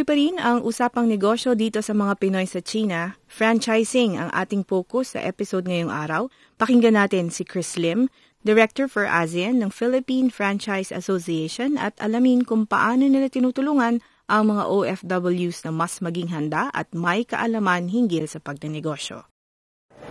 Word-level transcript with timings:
Tuloy 0.00 0.16
pa 0.16 0.16
rin 0.16 0.40
ang 0.40 0.64
usapang 0.64 1.04
negosyo 1.04 1.52
dito 1.52 1.84
sa 1.84 1.92
mga 1.92 2.16
Pinoy 2.16 2.48
sa 2.48 2.64
China. 2.64 3.20
Franchising 3.28 4.16
ang 4.16 4.32
ating 4.32 4.64
focus 4.64 5.12
sa 5.12 5.20
episode 5.20 5.68
ngayong 5.68 5.92
araw. 5.92 6.32
Pakinggan 6.56 6.96
natin 6.96 7.28
si 7.28 7.44
Chris 7.44 7.76
Lim, 7.76 8.08
Director 8.40 8.88
for 8.88 9.04
ASEAN 9.04 9.60
ng 9.60 9.68
Philippine 9.68 10.32
Franchise 10.32 10.88
Association 10.88 11.76
at 11.76 11.92
alamin 12.00 12.48
kung 12.48 12.64
paano 12.64 13.12
nila 13.12 13.28
tinutulungan 13.28 14.00
ang 14.24 14.42
mga 14.48 14.72
OFWs 14.72 15.68
na 15.68 15.72
mas 15.76 16.00
maging 16.00 16.32
handa 16.32 16.72
at 16.72 16.88
may 16.96 17.28
kaalaman 17.28 17.92
hinggil 17.92 18.24
sa 18.24 18.40
pagnenegosyo. 18.40 19.28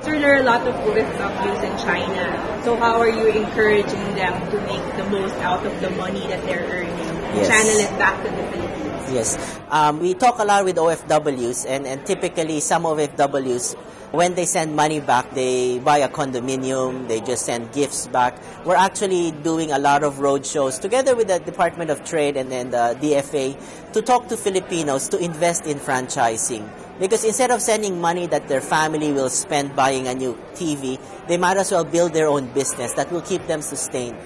Sir, 0.06 0.22
there 0.22 0.38
are 0.38 0.46
a 0.46 0.46
lot 0.46 0.62
of 0.70 0.78
OFWs 0.86 1.62
in 1.66 1.74
China. 1.82 2.38
So 2.62 2.78
how 2.78 3.02
are 3.02 3.10
you 3.10 3.26
encouraging 3.34 4.06
them 4.14 4.38
to 4.54 4.58
make 4.70 4.86
the 5.02 5.10
most 5.10 5.34
out 5.42 5.66
of 5.66 5.74
the 5.82 5.90
money 5.98 6.30
that 6.30 6.46
they're 6.46 6.62
earning? 6.62 7.10
Yes. 7.42 7.50
Channel 7.50 7.78
it 7.90 7.94
back 7.98 8.22
to 8.22 8.30
the 8.30 8.46
Philippines. 8.54 8.89
Yes. 9.12 9.38
Um, 9.72 10.00
we 10.00 10.14
talk 10.14 10.38
a 10.38 10.46
lot 10.46 10.66
with 10.66 10.76
OFWs, 10.76 11.66
and, 11.68 11.88
and 11.88 12.06
typically 12.06 12.60
some 12.60 12.84
OFWs, 12.84 13.76
when 14.12 14.36
they 14.36 14.46
send 14.46 14.76
money 14.76 15.00
back, 15.00 15.32
they 15.32 15.80
buy 15.80 15.98
a 16.00 16.10
condominium, 16.10 17.08
they 17.08 17.20
just 17.20 17.46
send 17.46 17.72
gifts 17.74 18.08
back. 18.08 18.40
We're 18.66 18.76
actually 18.76 19.32
doing 19.32 19.72
a 19.72 19.80
lot 19.80 20.04
of 20.04 20.20
road 20.20 20.46
shows 20.46 20.78
together 20.78 21.16
with 21.16 21.28
the 21.28 21.40
Department 21.40 21.90
of 21.90 22.04
Trade 22.04 22.38
and 22.38 22.52
then 22.52 22.72
the 22.72 22.98
DFA 23.02 23.94
to 23.94 24.02
talk 24.02 24.28
to 24.30 24.38
Filipinos 24.38 25.10
to 25.10 25.18
invest 25.18 25.66
in 25.66 25.78
franchising. 25.78 26.68
Because 27.00 27.24
instead 27.24 27.50
of 27.50 27.62
sending 27.62 28.02
money 28.02 28.28
that 28.28 28.48
their 28.48 28.62
family 28.62 29.14
will 29.14 29.30
spend 29.30 29.76
buying 29.76 30.08
a 30.08 30.14
new 30.14 30.34
TV, 30.54 31.00
they 31.28 31.38
might 31.38 31.58
as 31.58 31.72
well 31.72 31.86
build 31.86 32.14
their 32.14 32.28
own 32.28 32.48
business 32.48 32.94
that 32.94 33.12
will 33.12 33.22
keep 33.22 33.46
them 33.48 33.62
sustained. 33.62 34.18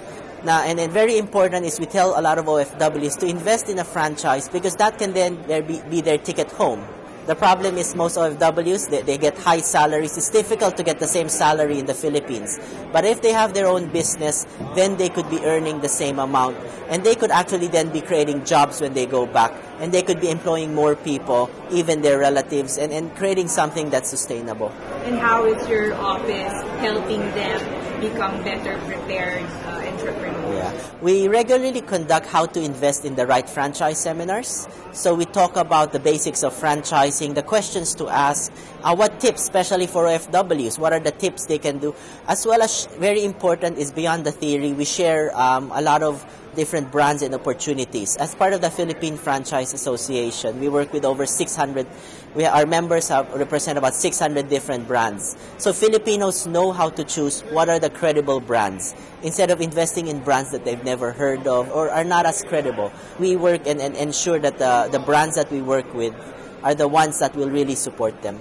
Now, 0.44 0.62
and 0.62 0.78
then 0.78 0.90
very 0.90 1.16
important 1.16 1.64
is 1.64 1.80
we 1.80 1.86
tell 1.86 2.18
a 2.18 2.20
lot 2.20 2.36
of 2.36 2.44
OFWs 2.44 3.18
to 3.20 3.26
invest 3.26 3.70
in 3.70 3.78
a 3.78 3.84
franchise 3.84 4.46
because 4.46 4.76
that 4.76 4.98
can 4.98 5.14
then 5.14 5.42
be, 5.66 5.80
be 5.88 6.02
their 6.02 6.18
ticket 6.18 6.52
home. 6.52 6.86
The 7.26 7.34
problem 7.34 7.78
is 7.78 7.96
most 7.96 8.18
OFWs, 8.18 8.90
they, 8.90 9.00
they 9.00 9.16
get 9.16 9.38
high 9.38 9.60
salaries. 9.60 10.18
It's 10.18 10.28
difficult 10.28 10.76
to 10.76 10.82
get 10.82 10.98
the 10.98 11.06
same 11.06 11.30
salary 11.30 11.78
in 11.78 11.86
the 11.86 11.94
Philippines. 11.94 12.60
But 12.92 13.06
if 13.06 13.22
they 13.22 13.32
have 13.32 13.54
their 13.54 13.66
own 13.66 13.88
business, 13.88 14.46
then 14.74 14.98
they 14.98 15.08
could 15.08 15.30
be 15.30 15.40
earning 15.40 15.80
the 15.80 15.88
same 15.88 16.18
amount. 16.18 16.58
And 16.90 17.02
they 17.02 17.14
could 17.14 17.30
actually 17.30 17.68
then 17.68 17.88
be 17.88 18.02
creating 18.02 18.44
jobs 18.44 18.82
when 18.82 18.92
they 18.92 19.06
go 19.06 19.24
back. 19.24 19.54
And 19.80 19.90
they 19.90 20.02
could 20.02 20.20
be 20.20 20.28
employing 20.28 20.74
more 20.74 20.94
people, 20.94 21.50
even 21.72 22.02
their 22.02 22.18
relatives, 22.18 22.76
and, 22.76 22.92
and 22.92 23.16
creating 23.16 23.48
something 23.48 23.88
that's 23.88 24.10
sustainable. 24.10 24.68
And 25.04 25.16
how 25.16 25.46
is 25.46 25.66
your 25.66 25.94
office 25.94 26.52
helping 26.80 27.20
them 27.32 27.84
become 28.02 28.44
better 28.44 28.76
prepared 28.84 29.42
uh, 29.64 29.83
Yeah. 30.04 30.72
We 31.00 31.28
regularly 31.28 31.80
conduct 31.80 32.26
how 32.26 32.46
to 32.46 32.60
invest 32.60 33.04
in 33.04 33.14
the 33.14 33.26
right 33.26 33.48
franchise 33.48 33.98
seminars. 34.00 34.68
So 34.92 35.14
we 35.14 35.24
talk 35.24 35.56
about 35.56 35.92
the 35.92 36.00
basics 36.00 36.42
of 36.42 36.54
franchising, 36.54 37.34
the 37.34 37.42
questions 37.42 37.94
to 37.96 38.08
ask, 38.08 38.52
uh, 38.82 38.94
what 38.94 39.20
tips, 39.20 39.42
especially 39.42 39.86
for 39.86 40.04
FWs, 40.04 40.78
what 40.78 40.92
are 40.92 41.00
the 41.00 41.10
tips 41.10 41.46
they 41.46 41.58
can 41.58 41.78
do, 41.78 41.94
as 42.28 42.46
well 42.46 42.62
as 42.62 42.86
very 42.98 43.24
important 43.24 43.78
is 43.78 43.92
beyond 43.92 44.24
the 44.24 44.32
theory, 44.32 44.72
we 44.72 44.84
share 44.84 45.36
um, 45.36 45.70
a 45.74 45.82
lot 45.82 46.02
of 46.02 46.24
different 46.54 46.90
brands 46.90 47.22
and 47.22 47.34
opportunities. 47.34 48.16
As 48.16 48.34
part 48.34 48.52
of 48.52 48.60
the 48.60 48.70
Philippine 48.70 49.16
Franchise 49.16 49.74
Association, 49.74 50.60
we 50.60 50.68
work 50.68 50.92
with 50.92 51.04
over 51.04 51.26
600, 51.26 51.86
we, 52.34 52.44
our 52.44 52.66
members 52.66 53.08
have, 53.08 53.32
represent 53.34 53.78
about 53.78 53.94
600 53.94 54.48
different 54.48 54.86
brands. 54.86 55.36
So 55.58 55.72
Filipinos 55.72 56.46
know 56.46 56.72
how 56.72 56.90
to 56.90 57.04
choose 57.04 57.42
what 57.50 57.68
are 57.68 57.78
the 57.78 57.90
credible 57.90 58.40
brands 58.40 58.94
instead 59.22 59.50
of 59.50 59.60
investing 59.60 60.08
in 60.08 60.20
brands 60.20 60.50
that 60.52 60.64
they've 60.64 60.84
never 60.84 61.12
heard 61.12 61.46
of 61.46 61.70
or 61.70 61.90
are 61.90 62.04
not 62.04 62.26
as 62.26 62.42
credible. 62.42 62.92
We 63.18 63.36
work 63.36 63.66
and, 63.66 63.80
and 63.80 63.96
ensure 63.96 64.38
that 64.38 64.58
the, 64.58 64.88
the 64.90 65.04
brands 65.04 65.36
that 65.36 65.50
we 65.50 65.62
work 65.62 65.92
with 65.94 66.14
are 66.62 66.74
the 66.74 66.88
ones 66.88 67.18
that 67.18 67.36
will 67.36 67.50
really 67.50 67.74
support 67.74 68.22
them. 68.22 68.36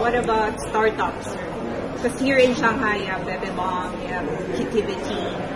What 0.00 0.14
about 0.14 0.60
startups? 0.60 1.36
Because 1.94 2.20
here 2.20 2.38
in 2.38 2.54
Shanghai, 2.54 2.98
you 2.98 3.06
have 3.06 3.26
Bebe 3.26 3.50
Bomb, 3.56 3.92
you 4.00 4.06
have 4.06 4.24
Kitivity, 4.54 5.47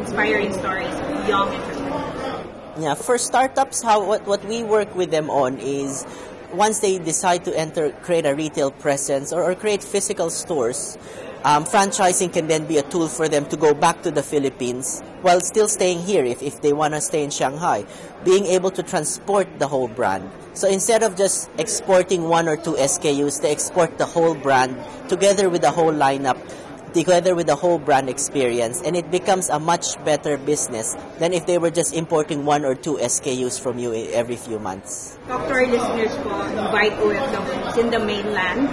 inspiring 0.00 0.52
stories 0.52 0.94
of 0.94 1.28
young 1.28 1.48
entrepreneurs. 1.48 2.46
Yeah, 2.78 2.94
for 2.94 3.18
startups, 3.18 3.82
how 3.82 4.04
what, 4.04 4.26
what 4.26 4.44
we 4.44 4.62
work 4.62 4.94
with 4.94 5.10
them 5.10 5.28
on 5.28 5.58
is 5.58 6.06
once 6.52 6.80
they 6.80 6.98
decide 6.98 7.44
to 7.44 7.56
enter, 7.56 7.90
create 8.02 8.24
a 8.24 8.34
retail 8.34 8.70
presence 8.70 9.32
or, 9.32 9.44
or 9.44 9.54
create 9.54 9.82
physical 9.82 10.30
stores, 10.30 10.96
um, 11.44 11.64
franchising 11.64 12.32
can 12.32 12.48
then 12.48 12.66
be 12.66 12.78
a 12.78 12.82
tool 12.82 13.08
for 13.08 13.28
them 13.28 13.46
to 13.46 13.56
go 13.56 13.72
back 13.72 14.02
to 14.02 14.10
the 14.10 14.22
Philippines 14.22 15.00
while 15.22 15.40
still 15.40 15.68
staying 15.68 16.00
here 16.00 16.24
if, 16.24 16.42
if 16.42 16.60
they 16.60 16.72
want 16.72 16.94
to 16.94 17.00
stay 17.00 17.24
in 17.24 17.30
Shanghai, 17.30 17.84
being 18.24 18.46
able 18.46 18.70
to 18.70 18.82
transport 18.82 19.48
the 19.58 19.68
whole 19.68 19.88
brand. 19.88 20.30
So 20.54 20.68
instead 20.68 21.02
of 21.02 21.16
just 21.16 21.50
exporting 21.58 22.24
one 22.28 22.48
or 22.48 22.56
two 22.56 22.74
SKUs, 22.74 23.40
they 23.40 23.52
export 23.52 23.96
the 23.98 24.06
whole 24.06 24.34
brand 24.34 24.76
together 25.08 25.48
with 25.48 25.62
the 25.62 25.70
whole 25.70 25.92
lineup, 25.92 26.38
together 26.92 27.34
with 27.34 27.46
the 27.46 27.56
whole 27.56 27.78
brand 27.78 28.08
experience, 28.08 28.82
and 28.84 28.96
it 28.96 29.10
becomes 29.10 29.48
a 29.48 29.58
much 29.58 30.02
better 30.04 30.36
business 30.36 30.96
than 31.18 31.32
if 31.32 31.46
they 31.46 31.58
were 31.58 31.70
just 31.70 31.94
importing 31.94 32.44
one 32.44 32.64
or 32.64 32.74
two 32.74 32.98
SKUs 32.98 33.58
from 33.60 33.78
you 33.78 33.94
every 34.12 34.36
few 34.36 34.58
months. 34.58 35.18
Talk 35.28 35.46
to 35.48 35.52
our 35.54 35.66
listeners 35.66 36.12
po, 36.24 36.40
invite 36.50 36.92
OFWs 36.98 37.78
in 37.78 37.90
the 37.90 37.98
mainland 38.00 38.68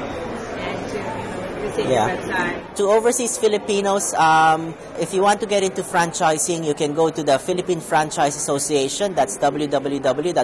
and 0.57 1.73
to 1.75 1.81
Yeah. 1.85 2.09
website. 2.09 2.75
To 2.77 2.83
overseas 2.89 3.37
Filipinos, 3.37 4.13
um, 4.17 4.73
if 4.99 5.13
you 5.13 5.21
want 5.21 5.39
to 5.41 5.45
get 5.45 5.63
into 5.63 5.83
franchising, 5.83 6.65
you 6.65 6.73
can 6.73 6.93
go 6.93 7.09
to 7.09 7.21
the 7.23 7.37
Philippine 7.37 7.81
Franchise 7.81 8.35
Association. 8.35 9.13
That's 9.13 9.37
www.pfa.org.ph 9.37 10.39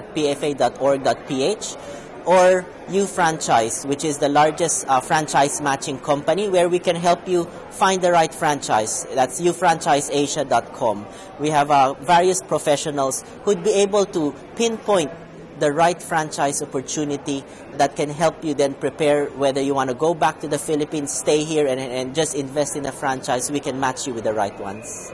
or 2.26 2.66
UFranchise, 2.88 3.86
which 3.86 4.04
is 4.04 4.18
the 4.18 4.28
largest 4.28 4.86
uh, 4.88 5.00
franchise 5.00 5.60
matching 5.60 5.98
company 5.98 6.48
where 6.48 6.68
we 6.68 6.78
can 6.78 6.96
help 6.96 7.28
you 7.28 7.44
find 7.70 8.02
the 8.02 8.12
right 8.12 8.34
franchise. 8.34 9.06
That's 9.14 9.40
ufranchiseasia.com. 9.40 11.06
We 11.40 11.50
have 11.50 11.70
uh, 11.70 11.94
various 11.94 12.42
professionals 12.42 13.24
who'd 13.44 13.64
be 13.64 13.72
able 13.72 14.06
to 14.06 14.34
pinpoint 14.56 15.10
the 15.58 15.72
right 15.72 16.00
franchise 16.02 16.62
opportunity 16.62 17.44
that 17.78 17.96
can 17.96 18.10
help 18.10 18.44
you 18.44 18.54
then 18.54 18.74
prepare 18.74 19.26
whether 19.38 19.60
you 19.60 19.74
want 19.74 19.90
to 19.90 19.94
go 19.94 20.14
back 20.14 20.40
to 20.40 20.48
the 20.48 20.58
Philippines, 20.58 21.12
stay 21.12 21.44
here, 21.44 21.66
and, 21.66 21.80
and 21.80 22.14
just 22.14 22.34
invest 22.34 22.76
in 22.76 22.86
a 22.86 22.92
franchise. 22.92 23.50
We 23.50 23.60
can 23.60 23.78
match 23.78 24.06
you 24.06 24.14
with 24.14 24.24
the 24.24 24.34
right 24.34 24.58
ones. 24.58 25.12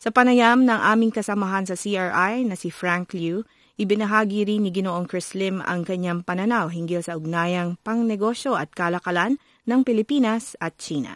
Sa 0.00 0.08
panayam 0.10 0.64
ng 0.64 0.80
aming 0.80 1.12
kasamahan 1.12 1.68
sa 1.68 1.76
CRI 1.76 2.48
na 2.48 2.56
si 2.56 2.72
Frank 2.72 3.12
Liu, 3.12 3.44
ibinahagi 3.76 4.48
rin 4.48 4.66
ni 4.66 4.70
Ginoong 4.74 5.06
Chris 5.06 5.36
Lim 5.36 5.60
ang 5.62 5.86
kanyang 5.86 6.26
pananaw 6.26 6.72
hinggil 6.72 7.04
sa 7.04 7.14
ugnayang 7.14 7.76
pangnegosyo 7.84 8.56
at 8.56 8.74
kalakalan 8.74 9.36
ng 9.68 9.80
Pilipinas 9.84 10.56
at 10.58 10.80
China. 10.80 11.14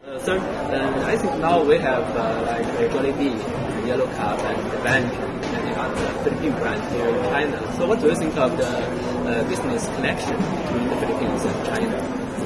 Uh, 0.00 0.16
sir, 0.24 0.40
uh, 0.40 1.04
I 1.04 1.16
think 1.16 1.36
now 1.38 1.60
we 1.60 1.76
have 1.76 2.04
uh, 2.16 2.42
like 2.48 2.64
uh, 2.64 2.88
Jollibee, 2.88 3.36
Yellow 3.84 4.08
Cab, 4.16 4.40
and 4.40 4.60
the 4.72 4.80
Bank, 4.80 5.06
and 5.12 5.62
the 5.68 5.74
other 5.76 6.08
Philippine 6.24 6.56
brands 6.56 6.86
here 6.92 7.08
in 7.08 7.20
China. 7.28 7.56
So 7.76 7.86
what 7.86 8.00
do 8.00 8.08
you 8.08 8.16
think 8.16 8.36
of 8.36 8.56
the 8.56 8.64
uh, 8.66 9.44
business 9.44 9.86
connection 10.00 10.36
between 10.36 10.88
the 10.88 10.96
Philippines 11.04 11.42
and 11.44 11.58
China? 11.68 11.96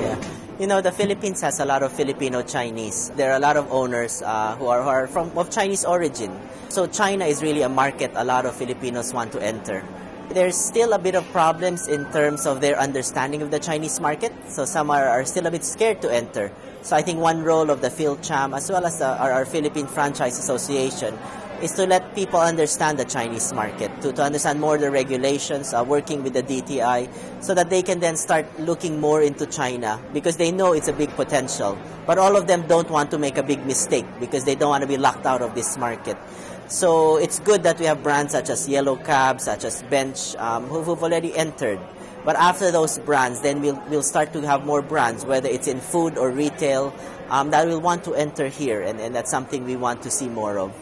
Yeah. 0.03 0.44
You 0.57 0.69
know, 0.69 0.81
the 0.81 0.93
Philippines 0.93 1.41
has 1.41 1.59
a 1.59 1.65
lot 1.65 1.83
of 1.83 1.93
Filipino 1.93 2.41
Chinese. 2.41 3.11
There 3.17 3.33
are 3.33 3.37
a 3.37 3.41
lot 3.41 3.57
of 3.57 3.73
owners 3.73 4.23
uh, 4.23 4.55
who, 4.55 4.69
are, 4.69 4.85
who 4.85 4.89
are 4.89 5.07
from 5.09 5.37
of 5.37 5.51
Chinese 5.51 5.85
origin. 5.85 6.31
So 6.69 6.87
China 6.87 7.25
is 7.25 7.43
really 7.43 7.63
a 7.63 7.69
market 7.69 8.13
a 8.15 8.25
lot 8.25 8.47
of 8.47 8.55
Filipinos 8.55 9.13
want 9.13 9.33
to 9.33 9.43
enter. 9.43 9.83
There's 10.29 10.57
still 10.57 10.93
a 10.93 10.99
bit 11.01 11.17
of 11.17 11.27
problems 11.33 11.89
in 11.89 12.05
terms 12.13 12.47
of 12.47 12.61
their 12.61 12.79
understanding 12.79 13.43
of 13.43 13.51
the 13.51 13.59
Chinese 13.59 13.99
market. 13.99 14.33
So 14.49 14.65
some 14.65 14.91
are, 14.91 15.09
are 15.09 15.25
still 15.25 15.47
a 15.47 15.51
bit 15.51 15.65
scared 15.65 16.01
to 16.03 16.15
enter. 16.15 16.53
So 16.83 16.95
I 16.95 17.03
think 17.03 17.19
one 17.19 17.43
role 17.43 17.69
of 17.69 17.81
the 17.81 17.89
PhilCham 17.89 18.57
as 18.57 18.71
well 18.71 18.87
as 18.87 19.01
the, 19.01 19.09
our, 19.09 19.33
our 19.33 19.45
Philippine 19.45 19.89
Franchise 19.89 20.39
Association 20.39 21.19
is 21.65 21.73
to 21.73 21.87
let 21.87 22.15
people 22.15 22.39
understand 22.39 22.99
the 22.99 23.07
Chinese 23.07 23.51
market, 23.55 23.91
to, 24.03 24.13
to 24.13 24.23
understand 24.23 24.61
more 24.61 24.77
the 24.77 24.91
regulations, 24.91 25.73
uh, 25.73 25.83
working 25.83 26.23
with 26.23 26.35
the 26.35 26.43
DTI, 26.43 27.09
so 27.43 27.55
that 27.55 27.71
they 27.71 27.81
can 27.83 28.01
then 28.01 28.19
start 28.19 28.45
looking 28.61 29.01
more 29.01 29.23
into 29.23 29.47
China 29.47 29.99
because 30.13 30.37
they 30.37 30.53
know 30.53 30.75
it's 30.75 30.89
a 30.89 30.93
big 30.93 31.09
potential. 31.17 31.79
But 32.07 32.19
all 32.19 32.37
of 32.37 32.47
them 32.47 32.67
don't 32.69 32.91
want 32.91 33.11
to 33.13 33.19
make 33.19 33.39
a 33.39 33.43
big 33.43 33.65
mistake 33.65 34.05
because 34.21 34.45
they 34.45 34.55
don't 34.55 34.69
want 34.69 34.83
to 34.83 34.87
be 34.87 34.99
locked 34.99 35.25
out 35.25 35.41
of 35.41 35.55
this 35.55 35.79
market. 35.79 36.19
So 36.69 37.17
it's 37.17 37.39
good 37.39 37.63
that 37.63 37.79
we 37.79 37.87
have 37.87 38.03
brands 38.03 38.33
such 38.33 38.51
as 38.51 38.69
Yellow 38.69 38.97
Cab, 38.97 39.41
such 39.41 39.65
as 39.65 39.83
Bench, 39.85 40.37
um, 40.37 40.67
who, 40.67 40.83
who've 40.83 41.03
already 41.03 41.35
entered. 41.35 41.81
But 42.27 42.37
after 42.37 42.71
those 42.71 42.99
brands, 42.99 43.41
then 43.41 43.63
we'll, 43.63 43.83
we'll 43.89 44.03
start 44.03 44.35
to 44.35 44.43
have 44.43 44.67
more 44.67 44.83
brands, 44.83 45.25
whether 45.25 45.49
it's 45.49 45.67
in 45.67 45.81
food 45.81 46.19
or 46.19 46.31
retail, 46.31 46.95
um, 47.31 47.51
that 47.51 47.67
will 47.67 47.81
want 47.81 48.05
to 48.05 48.15
enter 48.15 48.49
here, 48.49 48.83
and, 48.83 49.01
and 49.01 49.15
that's 49.15 49.31
something 49.31 49.65
we 49.65 49.77
want 49.77 50.03
to 50.03 50.11
see 50.11 50.29
more 50.29 50.59
of. 50.59 50.73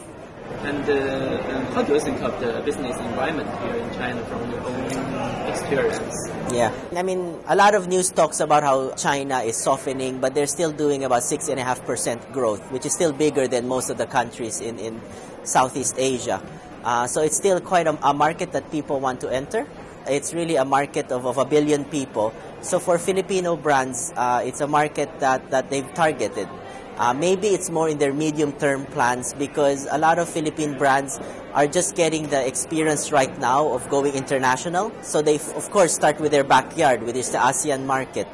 And, 0.61 0.89
uh, 0.89 0.93
and 0.93 1.67
how 1.73 1.83
do 1.83 1.93
you 1.93 1.99
think 1.99 2.21
of 2.21 2.39
the 2.39 2.61
business 2.63 2.97
environment 2.97 3.49
here 3.63 3.75
in 3.75 3.93
China 3.93 4.23
from 4.25 4.49
your 4.51 4.61
own 4.61 5.49
experience? 5.49 6.29
Yeah, 6.51 6.71
I 6.95 7.03
mean, 7.03 7.39
a 7.47 7.55
lot 7.55 7.75
of 7.75 7.87
news 7.87 8.11
talks 8.11 8.39
about 8.39 8.63
how 8.63 8.93
China 8.95 9.39
is 9.39 9.57
softening, 9.57 10.19
but 10.19 10.35
they're 10.35 10.47
still 10.47 10.71
doing 10.71 11.03
about 11.03 11.23
six 11.23 11.47
and 11.47 11.59
a 11.59 11.63
half 11.63 11.83
percent 11.85 12.31
growth, 12.31 12.71
which 12.71 12.85
is 12.85 12.93
still 12.93 13.11
bigger 13.11 13.47
than 13.47 13.67
most 13.67 13.89
of 13.89 13.97
the 13.97 14.05
countries 14.05 14.61
in, 14.61 14.77
in 14.79 15.01
Southeast 15.43 15.95
Asia. 15.97 16.41
Uh, 16.83 17.07
so 17.07 17.21
it's 17.21 17.37
still 17.37 17.61
quite 17.61 17.87
a, 17.87 17.97
a, 18.07 18.13
market 18.13 18.51
that 18.51 18.69
people 18.71 18.99
want 18.99 19.21
to 19.21 19.29
enter. 19.29 19.65
It's 20.05 20.33
really 20.33 20.57
a 20.57 20.65
market 20.65 21.11
of, 21.11 21.25
of 21.25 21.37
a 21.37 21.45
billion 21.45 21.85
people. 21.85 22.33
So 22.61 22.77
for 22.77 22.97
Filipino 22.97 23.55
brands, 23.55 24.11
uh, 24.15 24.43
it's 24.43 24.59
a 24.59 24.67
market 24.67 25.19
that, 25.19 25.49
that 25.51 25.69
they've 25.69 25.91
targeted. 25.93 26.49
Uh, 26.97 27.11
maybe 27.13 27.47
it's 27.47 27.71
more 27.71 27.89
in 27.89 27.97
their 27.97 28.13
medium 28.13 28.51
term 28.53 28.85
plans 28.85 29.33
because 29.33 29.87
a 29.91 29.97
lot 29.97 30.19
of 30.19 30.29
Philippine 30.29 30.77
brands 30.77 31.19
are 31.53 31.65
just 31.65 31.95
getting 31.95 32.29
the 32.29 32.45
experience 32.45 33.11
right 33.11 33.39
now 33.39 33.67
of 33.73 33.89
going 33.89 34.13
international. 34.13 34.91
So 35.01 35.21
they, 35.21 35.35
of 35.35 35.69
course, 35.71 35.93
start 35.93 36.19
with 36.19 36.31
their 36.31 36.43
backyard, 36.43 37.01
which 37.01 37.15
is 37.15 37.31
the 37.31 37.39
ASEAN 37.39 37.85
market. 37.85 38.27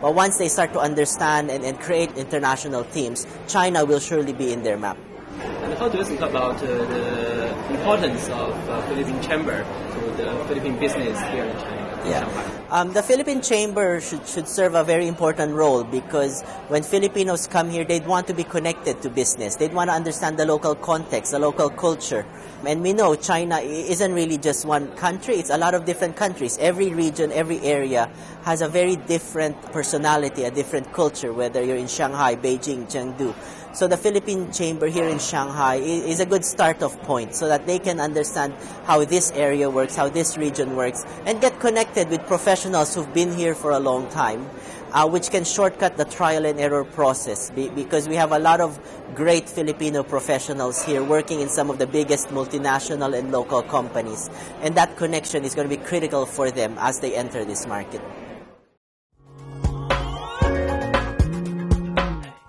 But 0.00 0.14
once 0.14 0.38
they 0.38 0.48
start 0.48 0.72
to 0.72 0.80
understand 0.80 1.50
and, 1.50 1.64
and 1.64 1.78
create 1.78 2.16
international 2.16 2.84
teams, 2.84 3.26
China 3.48 3.84
will 3.84 4.00
surely 4.00 4.32
be 4.32 4.52
in 4.52 4.62
their 4.62 4.78
map. 4.78 4.96
And 5.40 5.74
how 5.74 5.88
do 5.88 5.98
you 5.98 6.04
think 6.04 6.20
about 6.20 6.56
uh, 6.56 6.66
the 6.66 7.70
importance 7.70 8.28
of 8.28 8.68
uh, 8.68 8.80
Philippine 8.88 9.20
Chamber 9.22 9.64
to 9.64 10.00
the 10.16 10.44
Philippine 10.48 10.78
business 10.78 11.20
here 11.32 11.44
in 11.44 11.56
China? 11.58 11.85
Yeah. 12.06 12.22
Um, 12.70 12.92
the 12.92 13.02
Philippine 13.02 13.42
Chamber 13.42 14.00
should, 14.00 14.26
should 14.28 14.46
serve 14.46 14.74
a 14.74 14.84
very 14.84 15.08
important 15.08 15.52
role 15.54 15.82
because 15.82 16.42
when 16.68 16.84
Filipinos 16.84 17.48
come 17.48 17.68
here, 17.68 17.84
they'd 17.84 18.06
want 18.06 18.28
to 18.28 18.34
be 18.34 18.44
connected 18.44 19.02
to 19.02 19.10
business. 19.10 19.56
They'd 19.56 19.72
want 19.72 19.90
to 19.90 19.94
understand 19.94 20.38
the 20.38 20.46
local 20.46 20.76
context, 20.76 21.32
the 21.32 21.40
local 21.40 21.68
culture. 21.68 22.24
And 22.64 22.82
we 22.82 22.92
know 22.92 23.16
China 23.16 23.58
isn't 23.58 24.12
really 24.12 24.38
just 24.38 24.64
one 24.64 24.94
country, 24.96 25.34
it's 25.34 25.50
a 25.50 25.58
lot 25.58 25.74
of 25.74 25.84
different 25.84 26.16
countries. 26.16 26.58
Every 26.58 26.92
region, 26.92 27.32
every 27.32 27.60
area 27.60 28.08
has 28.42 28.62
a 28.62 28.68
very 28.68 28.96
different 28.96 29.60
personality, 29.72 30.44
a 30.44 30.50
different 30.50 30.92
culture, 30.92 31.32
whether 31.32 31.62
you're 31.62 31.76
in 31.76 31.88
Shanghai, 31.88 32.36
Beijing, 32.36 32.86
Chengdu. 32.86 33.34
So 33.76 33.86
the 33.86 33.98
Philippine 33.98 34.50
Chamber 34.52 34.86
here 34.86 35.06
in 35.06 35.18
Shanghai 35.18 35.74
is 35.74 36.18
a 36.18 36.24
good 36.24 36.46
start 36.46 36.82
of 36.82 36.98
point 37.02 37.34
so 37.34 37.46
that 37.46 37.66
they 37.66 37.78
can 37.78 38.00
understand 38.00 38.54
how 38.86 39.04
this 39.04 39.30
area 39.32 39.68
works, 39.68 39.94
how 39.94 40.08
this 40.08 40.38
region 40.38 40.76
works, 40.76 41.04
and 41.26 41.42
get 41.42 41.60
connected 41.60 42.08
with 42.08 42.26
professionals 42.26 42.94
who've 42.94 43.12
been 43.12 43.34
here 43.36 43.54
for 43.54 43.72
a 43.72 43.78
long 43.78 44.08
time, 44.08 44.48
uh, 44.92 45.06
which 45.06 45.28
can 45.28 45.44
shortcut 45.44 45.98
the 45.98 46.06
trial 46.06 46.46
and 46.46 46.58
error 46.58 46.84
process 46.84 47.50
because 47.50 48.08
we 48.08 48.14
have 48.14 48.32
a 48.32 48.38
lot 48.38 48.62
of 48.62 48.80
great 49.14 49.46
Filipino 49.46 50.02
professionals 50.02 50.82
here 50.82 51.04
working 51.04 51.42
in 51.42 51.50
some 51.50 51.68
of 51.68 51.78
the 51.78 51.86
biggest 51.86 52.28
multinational 52.28 53.12
and 53.12 53.30
local 53.30 53.62
companies. 53.62 54.30
And 54.62 54.74
that 54.76 54.96
connection 54.96 55.44
is 55.44 55.54
going 55.54 55.68
to 55.68 55.76
be 55.76 55.84
critical 55.84 56.24
for 56.24 56.50
them 56.50 56.78
as 56.78 57.00
they 57.00 57.14
enter 57.14 57.44
this 57.44 57.66
market. 57.66 58.00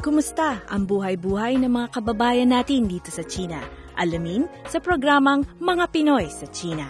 Kumusta 0.08 0.64
ang 0.72 0.88
buhay-buhay 0.88 1.60
ng 1.60 1.68
mga 1.68 2.00
kababayan 2.00 2.56
natin 2.56 2.88
dito 2.88 3.12
sa 3.12 3.28
China? 3.28 3.60
Alamin 4.00 4.48
sa 4.64 4.80
programang 4.80 5.44
Mga 5.60 5.84
Pinoy 5.92 6.32
sa 6.32 6.48
China. 6.48 6.88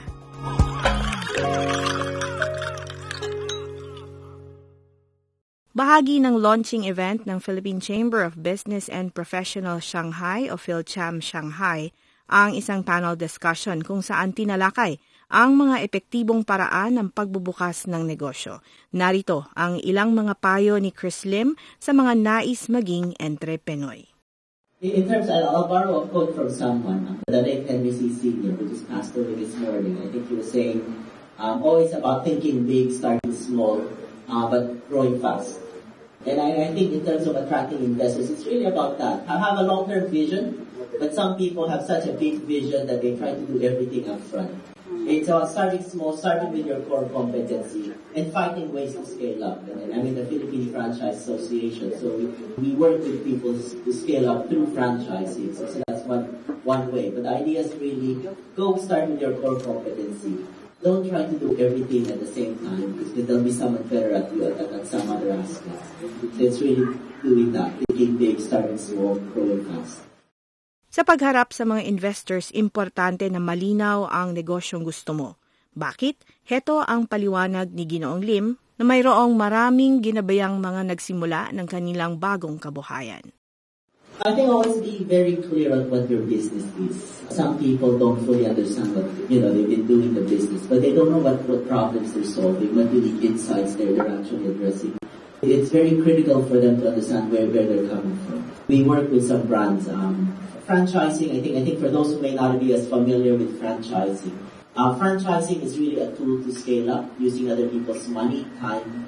Bahagi 5.73 6.21
ng 6.21 6.37
launching 6.37 6.85
event 6.85 7.25
ng 7.25 7.41
Philippine 7.41 7.81
Chamber 7.81 8.21
of 8.21 8.37
Business 8.37 8.85
and 8.85 9.17
Professional 9.17 9.81
Shanghai 9.81 10.45
o 10.45 10.53
PhilCham 10.53 11.17
Shanghai 11.17 11.89
ang 12.29 12.53
isang 12.53 12.85
panel 12.85 13.17
discussion 13.17 13.81
kung 13.81 14.05
saan 14.05 14.29
tinalakay 14.29 15.01
ang 15.27 15.59
mga 15.59 15.83
epektibong 15.83 16.47
paraan 16.47 16.95
ng 16.95 17.07
pagbubukas 17.11 17.83
ng 17.83 18.07
negosyo. 18.07 18.63
Narito 18.95 19.51
ang 19.59 19.75
ilang 19.83 20.15
mga 20.15 20.39
payo 20.39 20.79
ni 20.79 20.95
Chris 20.95 21.27
Lim 21.27 21.59
sa 21.83 21.91
mga 21.91 22.15
nais 22.15 22.71
maging 22.71 23.11
entrepreneur. 23.19 23.99
In 24.79 25.09
terms, 25.09 25.27
of, 25.27 25.41
I'll 25.41 25.67
borrow 25.67 26.05
a 26.05 26.07
quote 26.07 26.31
from 26.37 26.47
someone, 26.53 27.19
the 27.27 27.41
late 27.41 27.67
Henry 27.67 27.91
C. 27.91 28.13
Sr., 28.13 28.55
who 28.55 28.69
just 28.69 28.87
passed 28.87 29.17
away 29.17 29.33
this 29.33 29.57
morning. 29.57 29.97
I 29.99 30.07
think 30.13 30.29
he 30.29 30.35
was 30.37 30.47
saying, 30.53 30.85
um, 31.41 31.65
always 31.65 31.91
about 31.91 32.23
thinking 32.23 32.63
big, 32.63 32.93
starting 32.93 33.33
small, 33.33 33.83
uh, 34.29 34.45
but 34.47 34.87
growing 34.87 35.19
fast. 35.19 35.59
And 36.29 36.39
I, 36.39 36.69
I 36.69 36.77
think 36.77 36.93
in 36.93 37.03
terms 37.03 37.25
of 37.25 37.35
attracting 37.35 37.83
investors, 37.83 38.29
it's 38.29 38.45
really 38.45 38.69
about 38.69 39.01
that. 39.01 39.25
I 39.27 39.41
have 39.41 39.57
a 39.57 39.65
long-term 39.65 40.13
vision, 40.13 40.69
but 40.99 41.13
some 41.13 41.35
people 41.35 41.67
have 41.67 41.81
such 41.83 42.05
a 42.05 42.13
big 42.13 42.45
vision 42.45 42.85
that 42.85 43.01
they 43.01 43.17
try 43.17 43.33
to 43.33 43.41
do 43.49 43.59
everything 43.59 44.07
up 44.07 44.21
front. 44.29 44.53
It's 45.07 45.29
uh, 45.29 45.47
starting 45.47 45.81
small, 45.81 46.17
starting 46.17 46.51
with 46.51 46.67
your 46.67 46.81
core 46.81 47.07
competency, 47.07 47.93
and 48.13 48.33
finding 48.33 48.73
ways 48.73 48.93
to 48.93 49.05
scale 49.05 49.41
up. 49.41 49.63
I'm 49.63 50.05
in 50.05 50.15
the 50.15 50.25
Philippine 50.25 50.69
Franchise 50.73 51.21
Association, 51.21 51.97
so 51.97 52.11
we, 52.17 52.25
we 52.59 52.75
work 52.75 52.99
with 52.99 53.23
people 53.23 53.53
to 53.53 53.93
scale 53.93 54.29
up 54.29 54.49
through 54.49 54.67
franchising. 54.75 55.55
So, 55.55 55.65
so 55.71 55.81
that's 55.87 56.03
one, 56.03 56.25
one 56.67 56.91
way. 56.91 57.09
But 57.09 57.23
the 57.23 57.29
idea 57.29 57.61
is 57.61 57.73
really 57.75 58.27
go 58.57 58.75
start 58.75 59.07
with 59.07 59.21
your 59.21 59.31
core 59.37 59.57
competency. 59.61 60.43
Don't 60.83 61.07
try 61.07 61.23
to 61.23 61.39
do 61.39 61.57
everything 61.57 62.11
at 62.11 62.19
the 62.19 62.27
same 62.27 62.59
time 62.59 62.91
because 62.91 63.13
there'll 63.13 63.43
be 63.43 63.51
someone 63.53 63.83
better 63.83 64.13
at 64.13 64.29
you 64.33 64.43
at, 64.43 64.59
at 64.59 64.85
some 64.87 65.09
other 65.09 65.31
aspects. 65.31 65.87
It's 66.37 66.59
really 66.59 66.99
doing 67.23 67.53
that, 67.53 67.71
thinking 67.87 68.17
big, 68.17 68.41
starting 68.41 68.77
small, 68.77 69.15
growing 69.15 69.63
fast. 69.71 70.01
Sa 70.87 71.03
pagharap 71.03 71.51
sa 71.51 71.67
mga 71.67 71.83
investors, 71.83 72.47
importante 72.55 73.27
na 73.27 73.43
malinaw 73.43 74.07
ang 74.07 74.31
negosyong 74.31 74.87
gusto 74.87 75.11
mo. 75.11 75.29
Bakit? 75.75 76.47
Heto 76.47 76.81
ang 76.81 77.05
paliwanag 77.05 77.75
ni 77.75 77.83
Ginoong 77.85 78.23
Lim 78.23 78.55
na 78.79 78.83
mayroong 78.87 79.35
maraming 79.35 79.99
ginabayang 79.99 80.57
mga 80.57 80.87
nagsimula 80.87 81.51
ng 81.53 81.67
kanilang 81.67 82.17
bagong 82.17 82.55
kabuhayan. 82.57 83.35
I 84.25 84.33
think 84.33 84.49
always 84.49 84.81
be 84.81 85.05
very 85.05 85.37
clear 85.37 85.69
on 85.77 85.93
what 85.93 86.09
your 86.09 86.25
business 86.25 86.65
is. 86.81 86.97
Some 87.29 87.61
people 87.61 88.01
don't 88.01 88.17
fully 88.25 88.49
understand 88.49 88.97
what, 88.97 89.05
you 89.29 89.45
know, 89.45 89.53
they've 89.53 89.69
been 89.69 89.85
doing 89.85 90.17
the 90.17 90.25
business, 90.25 90.65
but 90.65 90.81
they 90.81 90.89
don't 90.89 91.13
know 91.13 91.21
what, 91.21 91.45
what 91.45 91.69
problems 91.69 92.17
they're 92.17 92.25
solving, 92.25 92.73
what 92.73 92.89
unique 92.89 93.21
insights 93.21 93.77
they're, 93.77 93.93
they're 93.93 94.09
actually 94.09 94.49
addressing. 94.57 94.97
It's 95.43 95.69
very 95.69 96.01
critical 96.01 96.41
for 96.49 96.57
them 96.57 96.81
to 96.81 96.89
understand 96.89 97.29
where, 97.29 97.45
where 97.45 97.69
they're 97.69 97.85
coming 97.85 98.17
from. 98.25 98.41
We 98.65 98.81
work 98.81 99.11
with 99.13 99.27
some 99.27 99.45
brands, 99.45 99.87
um, 99.87 100.26
franchising, 100.67 101.31
I 101.31 101.41
think, 101.41 101.57
I 101.57 101.63
think 101.63 101.79
for 101.79 101.89
those 101.89 102.13
who 102.13 102.21
may 102.21 102.35
not 102.35 102.59
be 102.59 102.73
as 102.73 102.87
familiar 102.87 103.35
with 103.35 103.59
franchising, 103.59 104.35
uh, 104.75 104.93
franchising 104.95 105.63
is 105.63 105.79
really 105.79 106.01
a 106.01 106.11
tool 106.11 106.43
to 106.43 106.53
scale 106.53 106.91
up 106.91 107.09
using 107.17 107.49
other 107.49 107.67
people's 107.67 108.07
money, 108.07 108.45
time, 108.59 109.07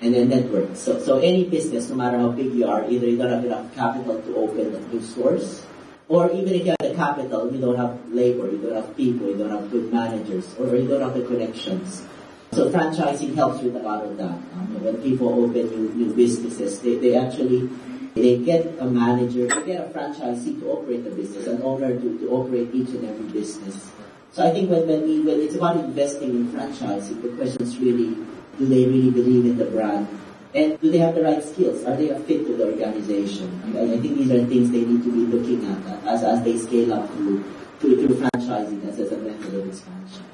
and 0.00 0.14
then 0.14 0.28
network. 0.28 0.76
So, 0.76 0.98
so 1.00 1.18
any 1.18 1.44
business, 1.44 1.90
no 1.90 1.96
matter 1.96 2.18
how 2.18 2.30
big 2.30 2.54
you 2.54 2.66
are, 2.66 2.88
either 2.88 3.06
you 3.06 3.18
don't 3.18 3.30
have 3.30 3.44
enough 3.44 3.74
capital 3.74 4.22
to 4.22 4.36
open 4.36 4.74
a 4.74 4.80
new 4.94 5.02
stores, 5.02 5.66
or 6.08 6.30
even 6.30 6.54
if 6.54 6.64
you 6.64 6.70
have 6.70 6.90
the 6.90 6.94
capital, 6.94 7.52
you 7.52 7.60
don't 7.60 7.76
have 7.76 7.98
labor, 8.10 8.50
you 8.50 8.58
don't 8.58 8.74
have 8.74 8.96
people, 8.96 9.28
you 9.28 9.36
don't 9.36 9.50
have 9.50 9.70
good 9.70 9.92
managers, 9.92 10.54
or 10.58 10.74
you 10.74 10.88
don't 10.88 11.02
have 11.02 11.14
the 11.14 11.26
connections. 11.26 12.02
So 12.52 12.70
franchising 12.70 13.34
helps 13.34 13.62
with 13.62 13.76
a 13.76 13.80
lot 13.80 14.04
of 14.04 14.16
that. 14.16 14.30
Um, 14.30 14.82
when 14.82 15.02
people 15.02 15.28
open 15.28 15.70
new, 15.70 16.06
new 16.06 16.14
businesses, 16.14 16.80
they, 16.80 16.96
they 16.96 17.14
actually 17.14 17.68
they 18.14 18.38
get 18.38 18.66
a 18.78 18.86
manager, 18.86 19.46
they 19.46 19.76
get 19.76 19.86
a 19.86 19.88
franchisee 19.90 20.58
to 20.60 20.66
operate 20.70 21.04
the 21.04 21.10
business, 21.10 21.46
an 21.46 21.62
owner 21.62 21.94
to, 21.94 22.18
to 22.18 22.26
operate 22.30 22.74
each 22.74 22.90
and 22.90 23.04
every 23.06 23.26
business. 23.30 23.90
So 24.32 24.46
I 24.46 24.50
think 24.50 24.70
when, 24.70 24.86
when, 24.86 25.02
we, 25.02 25.20
when 25.22 25.40
it's 25.40 25.54
about 25.54 25.76
investing 25.76 26.30
in 26.30 26.48
franchising, 26.50 27.22
the 27.22 27.30
question 27.34 27.62
is 27.62 27.78
really, 27.78 28.14
do 28.58 28.66
they 28.66 28.86
really 28.86 29.10
believe 29.10 29.46
in 29.46 29.56
the 29.58 29.66
brand? 29.66 30.06
And 30.54 30.74
do 30.82 30.90
they 30.90 30.98
have 30.98 31.14
the 31.14 31.22
right 31.22 31.42
skills? 31.42 31.86
Are 31.86 31.94
they 31.94 32.10
a 32.10 32.18
fit 32.26 32.46
to 32.46 32.56
the 32.58 32.74
organization? 32.74 33.46
I, 33.74 33.94
I 33.94 33.98
think 34.02 34.18
these 34.18 34.30
are 34.34 34.42
things 34.46 34.70
they 34.74 34.82
need 34.82 35.02
to 35.06 35.12
be 35.14 35.30
looking 35.30 35.62
at 35.70 35.78
as, 36.06 36.26
as 36.26 36.42
they 36.42 36.58
scale 36.58 36.92
up 36.94 37.06
through, 37.14 37.46
through, 37.78 38.02
through 38.02 38.18
franchising 38.18 38.82
as, 38.90 38.98
as 38.98 39.12
a 39.14 39.18
method 39.18 39.54
of 39.54 39.66
expansion. 39.70 40.26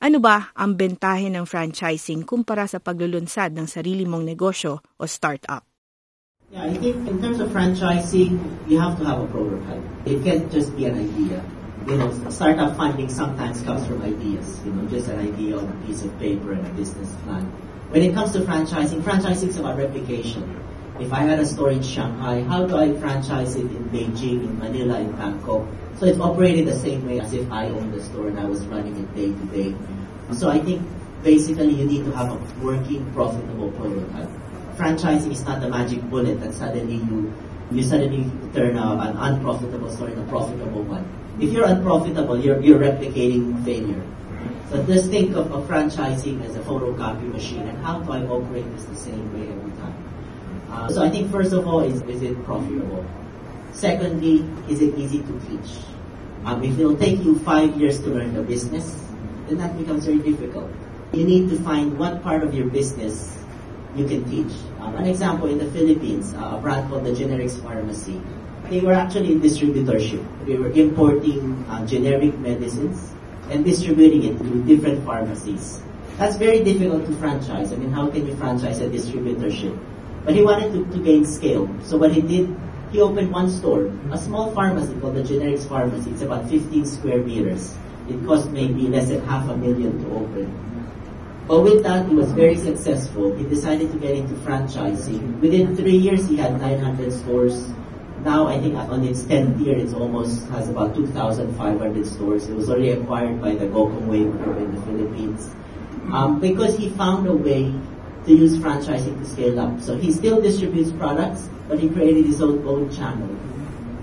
Ano 0.00 0.24
ba 0.24 0.48
ang 0.56 0.80
bentahe 0.80 1.28
ng 1.28 1.44
franchising 1.44 2.24
kumpara 2.24 2.64
sa 2.64 2.80
paglulunsad 2.80 3.52
ng 3.52 3.68
sarili 3.68 4.08
mong 4.08 4.24
negosyo 4.24 4.80
o 4.96 5.04
startup? 5.04 5.67
Yeah, 6.50 6.62
I 6.62 6.72
think 6.72 7.06
in 7.06 7.20
terms 7.20 7.40
of 7.40 7.50
franchising, 7.50 8.70
you 8.70 8.80
have 8.80 8.98
to 8.98 9.04
have 9.04 9.20
a 9.20 9.26
prototype. 9.26 9.82
It 10.06 10.24
can't 10.24 10.50
just 10.50 10.74
be 10.74 10.86
an 10.86 10.96
idea. 10.96 11.44
You 11.86 11.96
know, 11.98 12.30
startup 12.30 12.74
funding 12.74 13.10
sometimes 13.10 13.60
comes 13.60 13.86
from 13.86 14.00
ideas, 14.00 14.64
you 14.64 14.72
know, 14.72 14.88
just 14.88 15.08
an 15.08 15.18
idea 15.18 15.58
on 15.58 15.68
a 15.68 15.86
piece 15.86 16.04
of 16.04 16.18
paper 16.18 16.52
and 16.52 16.66
a 16.66 16.70
business 16.70 17.14
plan. 17.24 17.44
When 17.90 18.00
it 18.02 18.14
comes 18.14 18.32
to 18.32 18.40
franchising, 18.40 19.02
franchising 19.02 19.48
is 19.48 19.58
about 19.58 19.76
replication. 19.76 20.58
If 20.98 21.12
I 21.12 21.20
had 21.20 21.38
a 21.38 21.44
store 21.44 21.70
in 21.70 21.82
Shanghai, 21.82 22.40
how 22.44 22.64
do 22.64 22.78
I 22.78 22.94
franchise 22.94 23.54
it 23.54 23.66
in 23.66 23.84
Beijing, 23.90 24.44
in 24.44 24.58
Manila, 24.58 25.00
in 25.00 25.12
Bangkok? 25.12 25.66
So 25.98 26.06
it's 26.06 26.18
operated 26.18 26.66
the 26.66 26.78
same 26.78 27.06
way 27.06 27.20
as 27.20 27.34
if 27.34 27.52
I 27.52 27.66
owned 27.66 27.92
the 27.92 28.02
store 28.02 28.28
and 28.28 28.40
I 28.40 28.46
was 28.46 28.64
running 28.68 28.96
it 28.96 29.14
day 29.14 29.32
to 29.32 29.46
day. 29.52 29.76
So 30.32 30.48
I 30.48 30.60
think 30.60 30.80
basically 31.22 31.74
you 31.74 31.84
need 31.84 32.06
to 32.06 32.12
have 32.12 32.32
a 32.32 32.64
working, 32.64 33.04
profitable 33.12 33.70
prototype. 33.72 34.30
Franchising 34.78 35.32
is 35.32 35.42
not 35.42 35.62
a 35.64 35.68
magic 35.68 36.00
bullet 36.08 36.40
that 36.40 36.54
suddenly 36.54 36.96
you 36.96 37.34
you 37.70 37.82
suddenly 37.82 38.30
turn 38.54 38.78
a, 38.78 38.96
an 38.96 39.16
unprofitable 39.16 39.90
store 39.90 40.08
into 40.08 40.22
a 40.22 40.26
profitable 40.26 40.82
one. 40.84 41.04
If 41.40 41.52
you're 41.52 41.66
unprofitable, 41.66 42.38
you're, 42.38 42.60
you're 42.62 42.78
replicating 42.78 43.62
failure. 43.64 44.00
So 44.70 44.82
just 44.84 45.10
think 45.10 45.36
of, 45.36 45.52
of 45.52 45.66
franchising 45.66 46.44
as 46.44 46.56
a 46.56 46.60
photocopy 46.60 47.30
machine 47.32 47.62
and 47.62 47.78
how 47.84 48.00
do 48.00 48.12
I 48.12 48.22
operate 48.22 48.64
this 48.72 48.84
the 48.84 48.96
same 48.96 49.32
way 49.34 49.52
every 49.52 49.72
time. 49.82 49.96
Uh, 50.70 50.88
so 50.88 51.02
I 51.02 51.10
think 51.10 51.30
first 51.30 51.52
of 51.52 51.66
all, 51.66 51.80
is, 51.80 52.00
is 52.02 52.22
it 52.22 52.42
profitable? 52.44 53.04
Secondly, 53.72 54.44
is 54.68 54.80
it 54.80 54.94
easy 54.98 55.22
to 55.22 55.40
teach? 55.48 55.78
Um, 56.44 56.62
if 56.62 56.78
it'll 56.78 56.96
take 56.96 57.22
you 57.24 57.38
five 57.40 57.76
years 57.80 58.00
to 58.00 58.10
learn 58.10 58.34
the 58.34 58.42
business, 58.42 59.04
then 59.48 59.58
that 59.58 59.76
becomes 59.76 60.06
very 60.06 60.18
difficult. 60.18 60.70
You 61.12 61.24
need 61.24 61.50
to 61.50 61.58
find 61.60 61.98
what 61.98 62.22
part 62.22 62.42
of 62.42 62.54
your 62.54 62.66
business 62.66 63.37
you 63.98 64.06
can 64.06 64.24
teach. 64.30 64.52
Um, 64.80 64.94
an 64.96 65.06
example 65.06 65.48
in 65.48 65.58
the 65.58 65.66
Philippines, 65.72 66.34
uh, 66.34 66.56
a 66.56 66.60
brand 66.60 66.88
called 66.88 67.04
the 67.04 67.10
Generics 67.10 67.60
Pharmacy. 67.62 68.20
They 68.70 68.80
were 68.80 68.92
actually 68.92 69.32
in 69.32 69.40
distributorship. 69.40 70.24
They 70.46 70.56
were 70.56 70.70
importing 70.70 71.64
uh, 71.68 71.84
generic 71.86 72.38
medicines 72.38 73.12
and 73.50 73.64
distributing 73.64 74.24
it 74.24 74.38
to 74.38 74.64
different 74.64 75.04
pharmacies. 75.04 75.82
That's 76.18 76.36
very 76.36 76.62
difficult 76.62 77.06
to 77.06 77.12
franchise. 77.16 77.72
I 77.72 77.76
mean, 77.76 77.90
how 77.90 78.10
can 78.10 78.26
you 78.26 78.36
franchise 78.36 78.80
a 78.80 78.88
distributorship? 78.88 79.76
But 80.24 80.34
he 80.34 80.42
wanted 80.42 80.72
to, 80.72 80.84
to 80.96 81.04
gain 81.04 81.24
scale. 81.24 81.68
So 81.82 81.96
what 81.96 82.12
he 82.12 82.20
did, 82.20 82.54
he 82.92 83.00
opened 83.00 83.32
one 83.32 83.50
store, 83.50 83.86
a 84.10 84.18
small 84.18 84.52
pharmacy 84.52 84.94
called 85.00 85.16
the 85.16 85.22
Generics 85.22 85.66
Pharmacy. 85.68 86.10
It's 86.10 86.22
about 86.22 86.48
15 86.48 86.84
square 86.84 87.22
meters. 87.22 87.74
It 88.08 88.24
cost 88.26 88.50
maybe 88.50 88.88
less 88.88 89.08
than 89.08 89.22
half 89.26 89.48
a 89.48 89.56
million 89.56 89.92
to 90.04 90.10
open. 90.16 90.68
But 91.48 91.62
with 91.62 91.82
that, 91.84 92.06
he 92.06 92.14
was 92.14 92.30
very 92.32 92.56
successful. 92.56 93.34
He 93.34 93.42
decided 93.44 93.90
to 93.92 93.98
get 93.98 94.14
into 94.14 94.34
franchising. 94.44 95.40
Within 95.40 95.74
three 95.74 95.96
years, 95.96 96.28
he 96.28 96.36
had 96.36 96.60
900 96.60 97.10
stores. 97.10 97.66
Now, 98.22 98.48
I 98.48 98.60
think 98.60 98.74
on 98.76 99.02
its 99.02 99.22
10th 99.22 99.64
year, 99.64 99.78
it 99.78 99.94
almost 99.94 100.44
has 100.48 100.68
about 100.68 100.94
2,500 100.94 102.06
stores. 102.06 102.48
It 102.48 102.54
was 102.54 102.68
already 102.68 102.90
acquired 102.90 103.40
by 103.40 103.54
the 103.54 103.64
Gokongwei 103.64 104.30
Group 104.30 104.58
in 104.58 104.74
the 104.74 104.82
Philippines. 104.82 105.48
Um, 106.12 106.38
because 106.38 106.76
he 106.76 106.90
found 106.90 107.26
a 107.26 107.32
way 107.32 107.72
to 108.26 108.34
use 108.34 108.58
franchising 108.58 109.18
to 109.18 109.24
scale 109.24 109.58
up. 109.58 109.80
So 109.80 109.96
he 109.96 110.12
still 110.12 110.42
distributes 110.42 110.92
products, 110.92 111.48
but 111.66 111.78
he 111.78 111.88
created 111.88 112.26
his 112.26 112.42
own, 112.42 112.66
own 112.68 112.94
channel. 112.94 113.34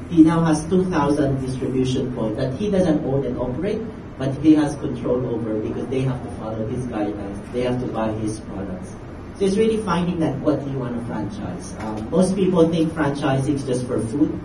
He 0.09 0.23
now 0.23 0.43
has 0.43 0.67
2,000 0.69 1.45
distribution 1.45 2.11
points 2.15 2.37
that 2.37 2.55
he 2.55 2.71
doesn't 2.71 3.05
own 3.05 3.23
and 3.23 3.37
operate, 3.37 3.81
but 4.17 4.33
he 4.37 4.55
has 4.55 4.75
control 4.77 5.23
over 5.27 5.59
because 5.59 5.87
they 5.89 6.01
have 6.01 6.23
to 6.23 6.34
follow 6.45 6.67
his 6.67 6.85
guidelines. 6.85 7.51
They 7.53 7.61
have 7.61 7.79
to 7.81 7.87
buy 7.87 8.11
his 8.23 8.39
products. 8.41 8.95
So 9.37 9.45
it's 9.45 9.57
really 9.57 9.77
finding 9.77 10.19
that 10.19 10.37
what 10.39 10.63
do 10.63 10.71
you 10.71 10.79
want 10.79 10.97
to 10.97 11.05
franchise. 11.05 11.75
Um, 11.79 12.09
most 12.09 12.35
people 12.35 12.69
think 12.69 12.93
franchising 12.93 13.55
is 13.55 13.63
just 13.65 13.85
for 13.87 13.99
food, 13.99 14.39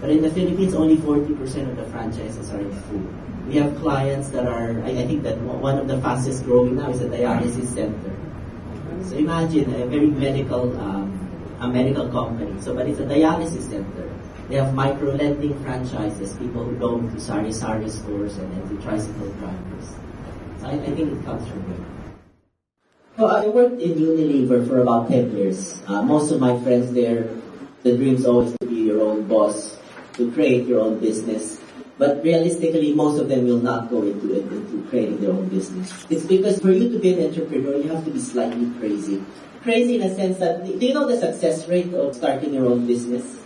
but 0.00 0.10
in 0.10 0.22
the 0.22 0.30
Philippines, 0.30 0.74
only 0.74 0.96
40% 0.96 1.70
of 1.70 1.76
the 1.76 1.84
franchises 1.92 2.50
are 2.50 2.60
in 2.60 2.72
food. 2.88 3.06
We 3.48 3.56
have 3.56 3.76
clients 3.76 4.30
that 4.30 4.46
are, 4.46 4.82
I, 4.84 5.04
think 5.04 5.22
that 5.24 5.38
one 5.38 5.78
of 5.78 5.86
the 5.86 6.00
fastest 6.00 6.44
growing 6.44 6.76
now 6.76 6.90
is 6.90 7.02
a 7.02 7.08
dialysis 7.08 7.66
center. 7.74 8.16
So 9.04 9.16
imagine 9.16 9.74
a 9.74 9.86
very 9.86 10.06
medical, 10.06 10.72
um, 10.80 11.12
a 11.60 11.68
medical 11.68 12.08
company. 12.08 12.58
So, 12.62 12.74
but 12.74 12.88
it's 12.88 13.00
a 13.00 13.04
dialysis 13.04 13.68
center. 13.68 14.08
They 14.48 14.56
have 14.56 14.72
micro-lending 14.72 15.62
franchises, 15.62 16.32
people 16.38 16.64
who 16.64 16.76
go 16.76 17.00
to 17.00 17.20
sari-sari 17.20 17.90
stores 17.90 18.38
and 18.38 18.50
then 18.52 18.76
to 18.76 18.82
tricycle 18.82 19.28
drivers. 19.40 20.03
I, 20.64 20.72
I 20.72 20.90
think 20.96 21.12
it 21.12 21.24
comes 21.24 21.46
from 21.48 21.60
there. 21.68 21.84
So 23.16 23.26
I 23.26 23.46
worked 23.46 23.80
in 23.80 23.94
Unilever 23.94 24.66
for 24.66 24.80
about 24.80 25.08
10 25.08 25.36
years. 25.36 25.80
Uh, 25.86 26.02
most 26.02 26.32
of 26.32 26.40
my 26.40 26.58
friends 26.60 26.92
there, 26.92 27.28
the 27.82 27.96
dream 27.96 28.16
is 28.16 28.26
always 28.26 28.56
to 28.58 28.66
be 28.66 28.90
your 28.90 29.02
own 29.02 29.28
boss, 29.28 29.78
to 30.14 30.32
create 30.32 30.66
your 30.66 30.80
own 30.80 30.98
business. 30.98 31.60
But 31.96 32.24
realistically, 32.24 32.92
most 32.92 33.20
of 33.20 33.28
them 33.28 33.46
will 33.46 33.62
not 33.62 33.88
go 33.88 34.02
into 34.02 34.34
it, 34.34 34.50
into 34.50 34.82
creating 34.88 35.20
their 35.20 35.30
own 35.30 35.48
business. 35.48 36.06
It's 36.10 36.24
because 36.24 36.58
for 36.58 36.72
you 36.72 36.90
to 36.90 36.98
be 36.98 37.14
an 37.14 37.28
entrepreneur, 37.28 37.76
you 37.76 37.88
have 37.90 38.04
to 38.04 38.10
be 38.10 38.18
slightly 38.18 38.68
crazy. 38.80 39.22
Crazy 39.62 39.96
in 39.96 40.02
a 40.02 40.14
sense 40.14 40.38
that, 40.38 40.64
do 40.64 40.84
you 40.84 40.92
know 40.92 41.06
the 41.06 41.16
success 41.16 41.68
rate 41.68 41.94
of 41.94 42.16
starting 42.16 42.52
your 42.52 42.66
own 42.66 42.86
business? 42.86 43.38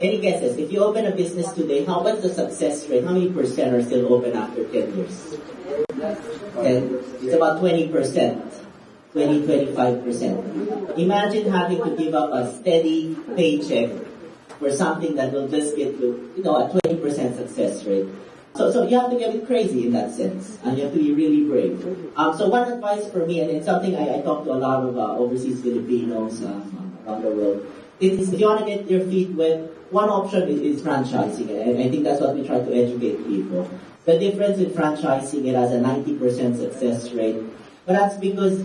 Any 0.00 0.20
guesses? 0.20 0.58
If 0.58 0.72
you 0.72 0.82
open 0.82 1.06
a 1.06 1.14
business 1.14 1.52
today, 1.52 1.84
how 1.84 2.02
what's 2.02 2.22
the 2.22 2.34
success 2.34 2.88
rate? 2.88 3.04
How 3.04 3.12
many 3.12 3.30
percent 3.30 3.72
are 3.72 3.82
still 3.84 4.12
open 4.12 4.34
after 4.34 4.64
10 4.64 4.96
years? 4.96 5.38
And 6.02 6.94
it's 7.22 7.34
about 7.34 7.60
20 7.60 7.88
percent. 7.88 8.52
20, 9.12 9.44
25 9.44 10.04
percent. 10.04 10.98
Imagine 10.98 11.50
having 11.50 11.82
to 11.84 11.96
give 11.96 12.14
up 12.14 12.32
a 12.32 12.52
steady 12.58 13.14
paycheck 13.36 13.90
for 14.58 14.72
something 14.72 15.14
that 15.16 15.32
will 15.32 15.48
just 15.48 15.76
get 15.76 15.98
you, 16.00 16.32
you 16.36 16.42
know, 16.42 16.66
a 16.66 16.80
20 16.80 17.00
percent 17.00 17.36
success 17.36 17.84
rate. 17.84 18.06
So, 18.54 18.70
so 18.70 18.86
you 18.86 18.98
have 18.98 19.10
to 19.10 19.18
get 19.18 19.34
it 19.34 19.46
crazy 19.46 19.86
in 19.86 19.92
that 19.92 20.12
sense, 20.12 20.58
and 20.62 20.76
you 20.76 20.84
have 20.84 20.92
to 20.92 20.98
be 20.98 21.12
really 21.12 21.44
brave. 21.44 21.80
Um, 22.16 22.36
so 22.36 22.48
one 22.48 22.70
advice 22.70 23.08
for 23.10 23.24
me, 23.26 23.40
and 23.40 23.50
it's 23.50 23.64
something 23.64 23.96
I, 23.96 24.18
I 24.18 24.20
talk 24.20 24.44
to 24.44 24.52
a 24.52 24.60
lot 24.60 24.84
of 24.84 24.96
uh, 24.96 25.16
overseas 25.16 25.62
Filipinos 25.62 26.42
uh, 26.42 26.60
around 27.06 27.22
the 27.22 27.30
world, 27.30 27.66
is 27.98 28.32
if 28.32 28.40
you 28.40 28.46
want 28.46 28.60
to 28.60 28.66
get 28.66 28.90
your 28.90 29.00
feet 29.08 29.30
wet, 29.30 29.60
one 29.90 30.08
option 30.10 30.48
is, 30.48 30.60
is 30.60 30.82
franchising, 30.82 31.48
and 31.48 31.78
I 31.82 31.88
think 31.88 32.04
that's 32.04 32.20
what 32.20 32.34
we 32.34 32.46
try 32.46 32.58
to 32.60 32.74
educate 32.74 33.26
people. 33.26 33.68
The 34.04 34.18
difference 34.18 34.58
in 34.58 34.70
franchising, 34.70 35.46
it 35.46 35.54
has 35.54 35.70
a 35.70 35.78
90% 35.78 36.58
success 36.58 37.12
rate, 37.12 37.36
but 37.86 37.92
that's 37.92 38.16
because 38.16 38.64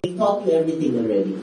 they 0.00 0.14
taught 0.14 0.46
you 0.46 0.52
everything 0.52 0.96
already. 0.98 1.36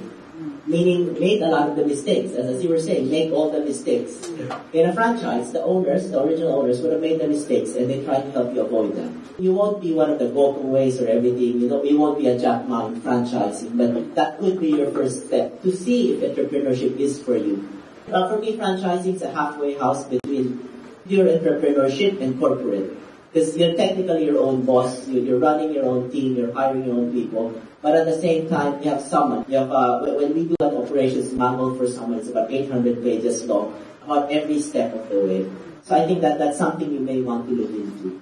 Meaning, 0.65 1.19
made 1.19 1.41
a 1.41 1.47
lot 1.47 1.67
of 1.67 1.75
the 1.75 1.85
mistakes. 1.85 2.31
As, 2.31 2.45
as 2.45 2.63
you 2.63 2.69
were 2.69 2.79
saying, 2.79 3.11
make 3.11 3.33
all 3.33 3.51
the 3.51 3.59
mistakes. 3.59 4.29
In 4.71 4.87
a 4.87 4.93
franchise, 4.93 5.51
the 5.51 5.61
owners, 5.61 6.11
the 6.11 6.23
original 6.23 6.61
owners, 6.61 6.79
would 6.79 6.93
have 6.93 7.01
made 7.01 7.19
the 7.19 7.27
mistakes 7.27 7.75
and 7.75 7.89
they 7.89 8.05
try 8.05 8.21
to 8.21 8.31
help 8.31 8.53
you 8.55 8.61
avoid 8.61 8.95
them. 8.95 9.21
You 9.37 9.53
won't 9.53 9.81
be 9.81 9.91
one 9.91 10.11
of 10.11 10.19
the 10.19 10.27
Gokongweis 10.27 11.01
or 11.01 11.09
everything. 11.09 11.59
You 11.59 11.67
know, 11.67 11.83
you 11.83 11.97
won't 11.97 12.19
be 12.19 12.27
a 12.27 12.39
Jack 12.39 12.69
Ma 12.69 12.87
in 12.87 13.01
franchising, 13.01 13.75
but 13.75 14.15
that 14.15 14.39
could 14.39 14.61
be 14.61 14.69
your 14.69 14.91
first 14.91 15.27
step 15.27 15.61
to 15.63 15.75
see 15.75 16.13
if 16.13 16.37
entrepreneurship 16.37 16.97
is 16.97 17.21
for 17.21 17.35
you. 17.35 17.67
Uh, 18.13 18.29
for 18.29 18.39
me, 18.39 18.55
franchising 18.55 19.15
is 19.15 19.21
a 19.23 19.31
halfway 19.31 19.73
house 19.73 20.05
between 20.05 20.69
pure 21.05 21.25
entrepreneurship 21.25 22.21
and 22.21 22.39
corporate. 22.39 22.95
Because 23.29 23.53
you're 23.53 23.77
technically 23.77 24.25
your 24.25 24.41
own 24.41 24.65
boss, 24.65 25.05
you're 25.05 25.37
running 25.37 25.69
your 25.69 25.85
own 25.85 26.09
team, 26.09 26.33
you're 26.33 26.49
hiring 26.49 26.89
your 26.89 26.97
own 26.97 27.13
people, 27.13 27.53
but 27.77 27.93
at 27.93 28.09
the 28.09 28.17
same 28.17 28.49
time, 28.49 28.81
you 28.81 28.89
have 28.89 29.05
someone. 29.05 29.45
You 29.45 29.61
have, 29.61 29.69
uh, 29.69 30.01
when 30.17 30.33
we 30.33 30.49
do 30.49 30.57
an 30.57 30.73
operations 30.73 31.29
manual 31.37 31.77
for 31.77 31.85
someone, 31.85 32.17
it's 32.17 32.33
about 32.33 32.49
800 32.49 33.05
pages 33.05 33.45
long, 33.45 33.77
about 34.01 34.33
every 34.33 34.57
step 34.57 34.97
of 34.97 35.05
the 35.13 35.21
way. 35.21 35.45
So 35.85 35.93
I 35.93 36.09
think 36.09 36.25
that 36.25 36.41
that's 36.41 36.57
something 36.57 36.89
you 36.89 37.05
may 37.05 37.21
want 37.21 37.45
to 37.45 37.53
look 37.53 37.69
into. 37.69 38.17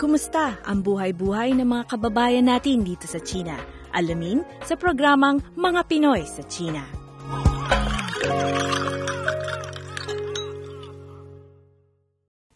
Kumusta 0.00 0.56
ang 0.64 0.80
buhay-buhay 0.80 1.52
ng 1.52 1.68
mga 1.68 1.84
kababayan 1.84 2.48
natin 2.48 2.80
dito 2.80 3.04
sa 3.04 3.20
China? 3.20 3.60
Alamin 3.92 4.40
sa 4.64 4.72
programang 4.72 5.44
Mga 5.52 5.80
Pinoy 5.84 6.24
sa 6.24 6.40
China. 6.48 6.80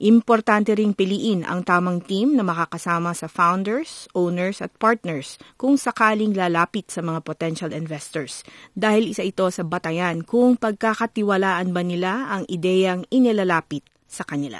Importante 0.02 0.74
ring 0.74 0.98
piliin 0.98 1.46
ang 1.46 1.62
tamang 1.62 2.02
team 2.02 2.34
na 2.34 2.42
makakasama 2.42 3.14
sa 3.14 3.30
founders, 3.30 4.10
owners 4.18 4.58
at 4.58 4.74
partners 4.74 5.38
kung 5.54 5.78
sakaling 5.78 6.34
lalapit 6.34 6.90
sa 6.90 7.06
mga 7.06 7.22
potential 7.22 7.70
investors 7.70 8.42
dahil 8.74 9.14
isa 9.14 9.22
ito 9.22 9.46
sa 9.54 9.62
batayan 9.62 10.26
kung 10.26 10.58
pagkakatiwalaan 10.58 11.70
ba 11.70 11.86
nila 11.86 12.34
ang 12.34 12.42
ideyang 12.50 13.06
inilalapit 13.14 13.86
sa 14.10 14.26
kanila. 14.26 14.58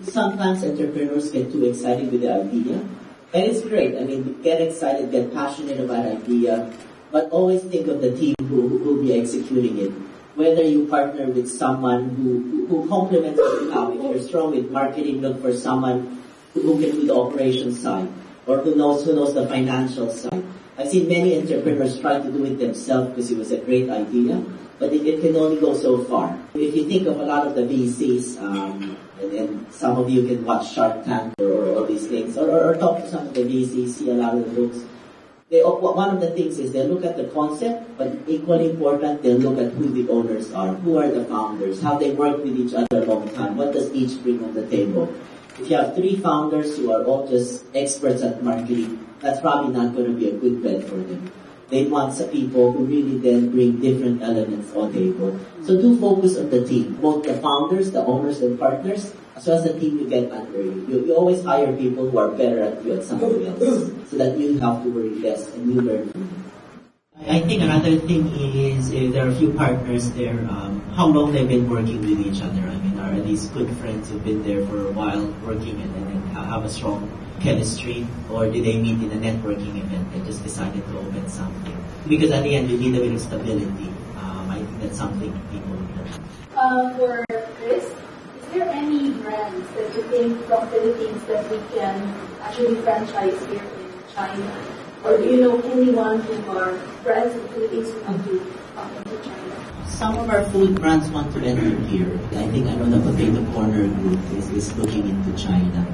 Sometimes 0.00 0.64
entrepreneurs 0.64 1.28
get 1.28 1.52
too 1.52 1.68
excited 1.68 2.08
with 2.08 2.24
the 2.24 2.32
idea, 2.32 2.80
and 3.36 3.42
it's 3.44 3.60
great. 3.60 4.00
I 4.00 4.08
mean, 4.08 4.40
get 4.40 4.64
excited, 4.64 5.12
get 5.12 5.28
passionate 5.28 5.76
about 5.76 6.08
idea, 6.08 6.72
but 7.12 7.28
always 7.28 7.60
think 7.68 7.84
of 7.92 8.00
the 8.00 8.16
team 8.16 8.32
who 8.48 8.80
will 8.80 8.96
be 8.96 9.12
executing 9.12 9.76
it 9.76 9.92
whether 10.38 10.62
you 10.62 10.86
partner 10.86 11.26
with 11.26 11.50
someone 11.50 12.10
who, 12.14 12.66
who 12.70 12.88
complements 12.88 13.40
what 13.40 13.94
you. 13.94 14.06
If 14.06 14.14
you're 14.14 14.22
strong 14.22 14.54
with 14.54 14.70
marketing, 14.70 15.20
look 15.20 15.42
for 15.42 15.52
someone 15.52 16.22
who 16.54 16.78
can 16.78 16.94
do 16.94 17.06
the 17.06 17.14
operations 17.14 17.82
side 17.82 18.08
or 18.46 18.58
who 18.58 18.76
knows 18.76 19.04
who 19.04 19.14
knows 19.14 19.34
the 19.34 19.48
financial 19.48 20.08
side. 20.10 20.44
I've 20.78 20.88
seen 20.88 21.08
many 21.08 21.36
entrepreneurs 21.36 21.98
try 21.98 22.20
to 22.20 22.30
do 22.30 22.44
it 22.44 22.58
themselves 22.58 23.10
because 23.10 23.32
it 23.32 23.36
was 23.36 23.50
a 23.50 23.58
great 23.58 23.90
idea, 23.90 24.40
but 24.78 24.92
it, 24.92 25.04
it, 25.04 25.20
can 25.20 25.34
only 25.34 25.60
go 25.60 25.74
so 25.74 26.04
far. 26.04 26.38
If 26.54 26.74
you 26.76 26.88
think 26.88 27.08
of 27.08 27.18
a 27.18 27.24
lot 27.24 27.44
of 27.44 27.56
the 27.56 27.62
VCs, 27.62 28.40
um, 28.40 28.96
and, 29.20 29.32
and 29.32 29.72
some 29.72 29.98
of 29.98 30.08
you 30.08 30.22
can 30.22 30.44
watch 30.44 30.72
Shark 30.72 31.04
Tank 31.04 31.34
or, 31.40 31.50
or 31.50 31.78
all 31.78 31.84
these 31.84 32.06
things, 32.06 32.38
or, 32.38 32.48
or, 32.48 32.70
or 32.70 32.76
talk 32.76 33.02
to 33.02 33.10
some 33.10 33.26
of 33.26 33.34
the 33.34 33.42
VCs, 33.42 33.88
see 33.90 34.10
a 34.10 34.14
lot 34.14 34.38
of 34.38 34.44
the 34.44 34.50
books 34.54 34.78
they, 35.50 35.62
one 35.62 36.14
of 36.14 36.20
the 36.20 36.30
things 36.30 36.58
is 36.58 36.72
they 36.72 36.84
look 36.84 37.04
at 37.04 37.16
the 37.16 37.24
concept, 37.24 37.96
but 37.96 38.12
equally 38.26 38.70
important, 38.70 39.22
they 39.22 39.32
look 39.32 39.58
at 39.58 39.72
who 39.72 39.88
the 39.88 40.10
owners 40.12 40.52
are, 40.52 40.74
who 40.74 40.98
are 40.98 41.08
the 41.08 41.24
founders, 41.24 41.80
how 41.80 41.98
they 41.98 42.10
work 42.12 42.36
with 42.44 42.54
each 42.58 42.74
other 42.74 43.06
long 43.06 43.28
time, 43.34 43.56
what 43.56 43.72
does 43.72 43.90
each 43.92 44.22
bring 44.22 44.44
on 44.44 44.52
the 44.52 44.66
table. 44.66 45.12
If 45.58 45.70
you 45.70 45.76
have 45.76 45.94
three 45.94 46.16
founders 46.16 46.76
who 46.76 46.92
are 46.92 47.02
all 47.04 47.26
just 47.26 47.64
experts 47.74 48.22
at 48.22 48.44
marketing, 48.44 49.04
that's 49.20 49.40
probably 49.40 49.72
not 49.72 49.94
going 49.94 50.12
to 50.12 50.12
be 50.12 50.28
a 50.28 50.32
good 50.32 50.62
bet 50.62 50.84
for 50.84 50.96
them. 50.96 51.30
They 51.68 51.84
want 51.84 52.14
some 52.14 52.28
people 52.28 52.72
who 52.72 52.84
really 52.84 53.18
then 53.18 53.50
bring 53.50 53.80
different 53.80 54.22
elements 54.22 54.72
on 54.74 54.92
table. 54.92 55.38
So 55.62 55.80
do 55.80 56.00
focus 56.00 56.38
on 56.38 56.48
the 56.48 56.66
team, 56.66 56.96
both 56.96 57.24
the 57.24 57.34
founders, 57.34 57.92
the 57.92 58.00
owners, 58.00 58.40
and 58.40 58.58
partners, 58.58 59.12
as 59.36 59.46
well 59.46 59.58
as 59.58 59.64
the 59.64 59.78
team 59.78 59.98
you 59.98 60.08
get 60.08 60.32
under 60.32 60.62
you. 60.62 60.86
You, 60.88 61.06
you 61.06 61.14
always 61.14 61.44
hire 61.44 61.76
people 61.76 62.08
who 62.08 62.16
are 62.18 62.32
better 62.32 62.62
at 62.62 62.84
you 62.84 62.94
at 62.96 63.04
something 63.04 63.46
else, 63.46 63.92
so 64.08 64.16
that 64.16 64.38
you 64.38 64.58
have 64.60 64.82
to 64.82 64.88
worry 64.88 65.20
less 65.20 65.44
and 65.54 65.74
you 65.74 65.80
learn. 65.82 66.08
I 67.28 67.40
think 67.40 67.60
another 67.60 67.98
thing 67.98 68.28
is 68.32 68.90
if 68.90 69.12
there 69.12 69.26
are 69.26 69.30
a 69.30 69.34
few 69.34 69.52
partners 69.52 70.10
there. 70.12 70.40
Um, 70.48 70.78
how 70.98 71.06
long 71.06 71.30
they've 71.30 71.46
been 71.46 71.70
working 71.70 72.00
with 72.00 72.18
each 72.26 72.42
other. 72.42 72.58
I 72.58 72.74
mean, 72.82 72.98
are 72.98 73.20
these 73.20 73.46
good 73.54 73.70
friends 73.76 74.10
who've 74.10 74.24
been 74.24 74.42
there 74.42 74.66
for 74.66 74.88
a 74.88 74.90
while 74.90 75.26
working 75.46 75.80
and, 75.80 75.94
and 75.94 76.28
have 76.34 76.64
a 76.64 76.68
strong 76.68 77.06
chemistry, 77.40 78.06
or 78.30 78.46
did 78.50 78.64
they 78.64 78.80
meet 78.80 79.02
in 79.02 79.10
a 79.12 79.20
networking 79.20 79.76
event 79.78 80.08
and 80.14 80.24
just 80.26 80.42
decided 80.42 80.84
to 80.86 80.98
open 80.98 81.28
something? 81.28 81.76
Because 82.08 82.30
at 82.30 82.42
the 82.42 82.54
end, 82.54 82.70
you 82.70 82.78
need 82.78 82.94
a 82.94 83.00
bit 83.00 83.12
of 83.12 83.20
stability. 83.20 83.88
Um, 84.16 84.50
I 84.50 84.56
think 84.56 84.80
that's 84.80 84.98
something 84.98 85.32
people 85.50 85.76
would. 85.76 85.88
Uh, 86.56 86.94
for 86.96 87.24
Chris, 87.56 87.84
is 87.84 88.46
there 88.52 88.68
any 88.68 89.10
brands 89.22 89.68
that 89.74 89.94
you 89.94 90.02
think 90.10 90.44
from 90.46 90.68
Philippines 90.68 91.22
that 91.24 91.48
we 91.50 91.58
can 91.74 92.14
actually 92.42 92.74
franchise 92.82 93.38
here 93.46 93.62
in 93.62 94.14
China? 94.14 94.64
Or 95.04 95.16
do 95.16 95.24
you 95.24 95.40
know 95.40 95.60
anyone 95.60 96.20
who 96.20 96.58
are 96.58 96.74
brands 97.04 97.34
in 97.36 97.46
Philippines 97.48 97.90
who 97.92 98.00
want 98.00 98.24
to 98.24 98.42
come 98.74 98.96
into 98.96 99.16
China? 99.22 99.86
Some 99.86 100.18
of 100.18 100.30
our 100.30 100.44
food 100.50 100.80
brands 100.80 101.08
want 101.10 101.32
to 101.34 101.40
enter 101.40 101.70
here. 101.86 102.18
I 102.32 102.46
think 102.50 102.66
I 102.66 102.74
don't 102.74 102.90
know 102.90 102.98
if 102.98 103.04
the 103.04 103.12
Potato 103.12 103.52
Corner 103.52 103.86
group 103.86 104.18
is, 104.32 104.50
is 104.50 104.76
looking 104.76 105.08
into 105.08 105.32
China. 105.38 105.86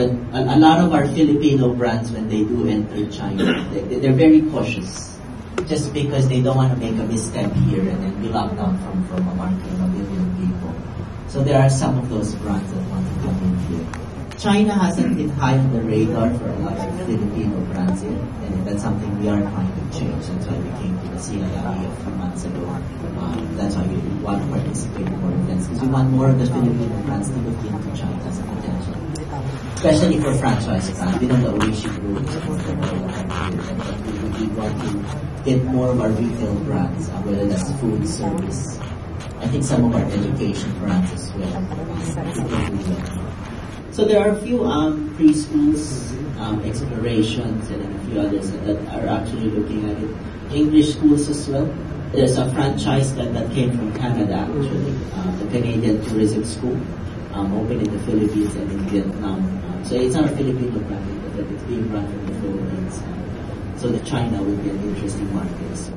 But 0.00 0.16
a, 0.32 0.56
lot 0.56 0.80
of 0.80 0.94
our 0.96 1.04
Filipino 1.12 1.74
brands, 1.74 2.10
when 2.10 2.26
they 2.32 2.40
do 2.40 2.66
enter 2.66 3.04
China, 3.12 3.44
they, 3.68 4.00
they're 4.00 4.16
very 4.16 4.40
cautious. 4.48 5.20
Just 5.68 5.92
because 5.92 6.26
they 6.26 6.40
don't 6.40 6.56
want 6.56 6.72
to 6.72 6.78
make 6.80 6.96
a 6.96 7.04
misstep 7.04 7.52
here 7.68 7.84
and 7.84 8.00
then 8.00 8.22
be 8.22 8.28
locked 8.28 8.56
down 8.56 8.80
from, 8.80 9.04
from 9.08 9.28
a 9.28 9.34
market 9.34 9.60
of 9.76 9.92
million 9.92 10.24
people. 10.40 10.72
So 11.28 11.44
there 11.44 11.60
are 11.60 11.68
some 11.68 11.98
of 11.98 12.08
those 12.08 12.34
brands 12.36 12.72
that 12.72 12.80
want 12.88 13.04
to 13.04 13.14
come 13.20 13.36
in 13.44 13.54
here. 13.68 13.86
China 14.40 14.72
hasn't 14.72 15.18
been 15.18 15.28
high 15.36 15.58
on 15.58 15.70
the 15.70 15.82
radar 15.82 16.32
for 16.32 16.48
a 16.48 16.58
lot 16.64 16.80
of 16.80 16.96
Filipino 17.04 17.60
brands 17.68 18.00
here, 18.00 18.16
and 18.16 18.66
that's 18.66 18.80
something 18.80 19.20
we 19.20 19.28
are 19.28 19.42
trying 19.52 19.68
to 19.68 19.98
change. 20.00 20.24
That's 20.32 20.46
why 20.48 20.56
we 20.64 20.70
came 20.80 20.96
to 20.96 21.08
the 21.12 21.20
CII 21.20 21.44
a 21.44 21.96
few 22.00 22.12
months 22.16 22.44
ago. 22.46 22.64
Um, 23.20 23.54
that's 23.58 23.76
why 23.76 23.84
we 23.84 24.00
want 24.24 24.40
to 24.40 24.48
participate 24.48 25.06
in 25.06 25.20
more 25.20 25.32
events, 25.44 25.66
because 25.66 25.82
we 25.82 25.88
want 25.88 26.08
more 26.08 26.30
of 26.30 26.38
the 26.38 26.46
Filipino 26.46 26.88
brands 27.04 27.28
to 27.28 27.36
look 27.36 27.60
into 27.68 28.00
China 28.00 28.16
as 28.24 28.40
a 28.40 28.42
potential. 28.44 29.09
Especially 29.80 30.20
for 30.20 30.34
franchise 30.34 30.90
brands. 30.90 31.18
We 31.20 31.26
know 31.26 31.40
the 31.40 31.52
Oishi 31.64 31.88
Group 31.88 32.20
is 32.28 32.34
the 32.34 32.40
we 34.36 34.46
want 34.52 34.76
to 34.76 34.90
get 35.42 35.64
more 35.64 35.88
of 35.88 36.00
our 36.02 36.10
retail 36.10 36.54
brands, 36.68 37.08
uh, 37.08 37.12
whether 37.24 37.46
that's 37.48 37.72
food, 37.80 38.06
service. 38.06 38.78
I 39.38 39.48
think 39.48 39.64
some 39.64 39.86
of 39.86 39.96
our 39.96 40.04
education 40.04 40.78
brands 40.80 41.10
as 41.14 41.32
well. 41.32 41.64
So 43.90 44.04
there 44.04 44.20
are 44.20 44.36
a 44.36 44.40
few 44.42 44.66
um, 44.66 45.16
preschools, 45.16 46.12
um, 46.38 46.60
explorations, 46.62 47.70
and 47.70 47.80
a 47.80 48.04
few 48.04 48.20
others 48.20 48.50
that 48.50 48.76
are 48.92 49.08
actually 49.08 49.48
looking 49.48 49.88
at 49.88 49.96
it. 49.96 50.10
English 50.54 50.92
schools 50.92 51.26
as 51.30 51.48
well. 51.48 51.64
There's 52.12 52.36
a 52.36 52.52
franchise 52.52 53.14
that, 53.14 53.32
that 53.32 53.50
came 53.52 53.72
from 53.78 53.94
Canada, 53.94 54.44
actually, 54.44 54.94
uh, 55.14 55.32
the 55.36 55.46
Canadian 55.46 56.04
Tourism 56.04 56.44
School, 56.44 56.78
um, 57.32 57.54
opened 57.54 57.88
in 57.88 57.96
the 57.96 58.04
Philippines 58.04 58.54
and 58.56 58.70
in 58.72 58.80
Vietnam. 58.90 59.59
So 59.88 59.96
it's 59.96 60.14
not 60.14 60.26
a 60.26 60.34
Filipino 60.36 60.78
brand, 60.84 61.06
but 61.36 61.46
it's 61.48 61.64
being 61.64 61.86
run 61.92 62.04
from 62.04 62.22
the 62.26 62.34
Philippines. 62.40 63.20
so 63.80 63.88
the 63.88 64.04
China 64.04 64.44
will 64.44 64.60
be 64.60 64.68
an 64.68 64.80
interesting 64.92 65.32
market. 65.32 65.72
So. 65.72 65.96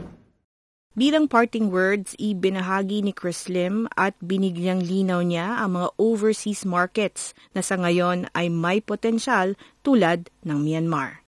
Bilang 0.95 1.27
parting 1.27 1.67
words, 1.73 2.15
ibinahagi 2.15 3.03
ni 3.03 3.11
Chris 3.11 3.49
Lim 3.51 3.91
at 3.97 4.15
binigyang 4.23 4.79
linaw 4.79 5.25
niya 5.25 5.59
ang 5.59 5.75
mga 5.75 5.89
overseas 5.99 6.63
markets 6.63 7.35
na 7.51 7.65
sa 7.65 7.75
ngayon 7.75 8.31
ay 8.31 8.47
may 8.47 8.79
potensyal 8.79 9.57
tulad 9.83 10.31
ng 10.47 10.57
Myanmar. 10.63 11.25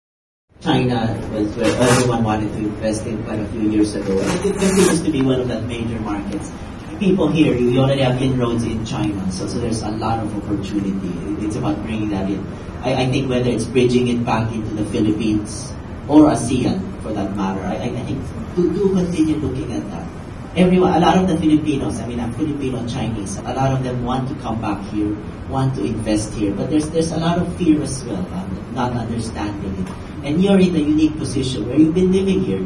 China 0.62 1.10
was 1.34 1.50
where 1.58 1.74
everyone 1.74 2.22
wanted 2.22 2.52
to 2.54 2.70
invest 2.70 3.08
in 3.08 3.18
quite 3.26 3.40
a 3.40 3.48
few 3.50 3.66
years 3.72 3.96
ago. 3.98 4.14
It 4.46 4.54
continues 4.54 5.02
to 5.02 5.10
be 5.10 5.24
one 5.24 5.42
of 5.42 5.48
the 5.50 5.58
major 5.66 5.98
markets. 6.04 6.52
People 7.00 7.28
here, 7.28 7.54
you 7.54 7.80
already 7.80 8.02
have 8.02 8.22
inroads 8.22 8.64
in 8.64 8.84
China, 8.86 9.30
so, 9.30 9.46
so 9.46 9.58
there's 9.58 9.82
a 9.82 9.90
lot 9.90 10.20
of 10.20 10.30
opportunity. 10.36 11.44
It's 11.44 11.56
about 11.56 11.82
bringing 11.82 12.08
that 12.10 12.30
in. 12.30 12.46
I, 12.82 13.02
I 13.02 13.06
think 13.10 13.28
whether 13.28 13.50
it's 13.50 13.64
bridging 13.64 14.08
it 14.08 14.24
back 14.24 14.50
into 14.52 14.74
the 14.74 14.84
Philippines 14.86 15.74
or 16.08 16.30
ASEAN, 16.30 16.80
for 17.02 17.12
that 17.12 17.36
matter, 17.36 17.60
I, 17.60 17.74
I 17.74 18.02
think 18.06 18.24
to 18.56 18.72
do 18.72 18.94
continue 18.94 19.36
looking 19.36 19.72
at 19.72 19.90
that. 19.90 20.08
Everyone, 20.56 20.94
a 20.94 21.00
lot 21.00 21.18
of 21.18 21.28
the 21.28 21.36
Filipinos, 21.36 21.98
I 22.00 22.06
mean, 22.06 22.20
I'm 22.20 22.32
Filipino 22.34 22.86
Chinese, 22.86 23.36
a 23.38 23.52
lot 23.52 23.72
of 23.72 23.82
them 23.82 24.04
want 24.04 24.28
to 24.28 24.34
come 24.36 24.60
back 24.60 24.80
here, 24.86 25.16
want 25.50 25.74
to 25.74 25.84
invest 25.84 26.32
here, 26.34 26.54
but 26.54 26.70
there's 26.70 26.88
there's 26.90 27.10
a 27.12 27.18
lot 27.18 27.38
of 27.38 27.54
fear 27.56 27.82
as 27.82 28.04
well, 28.04 28.24
um, 28.32 28.72
not 28.72 28.92
understanding 28.92 29.74
it. 29.84 29.92
And 30.24 30.42
you're 30.42 30.60
in 30.60 30.74
a 30.76 30.78
unique 30.78 31.18
position 31.18 31.68
where 31.68 31.76
you've 31.76 31.94
been 31.94 32.12
living 32.12 32.40
here 32.40 32.64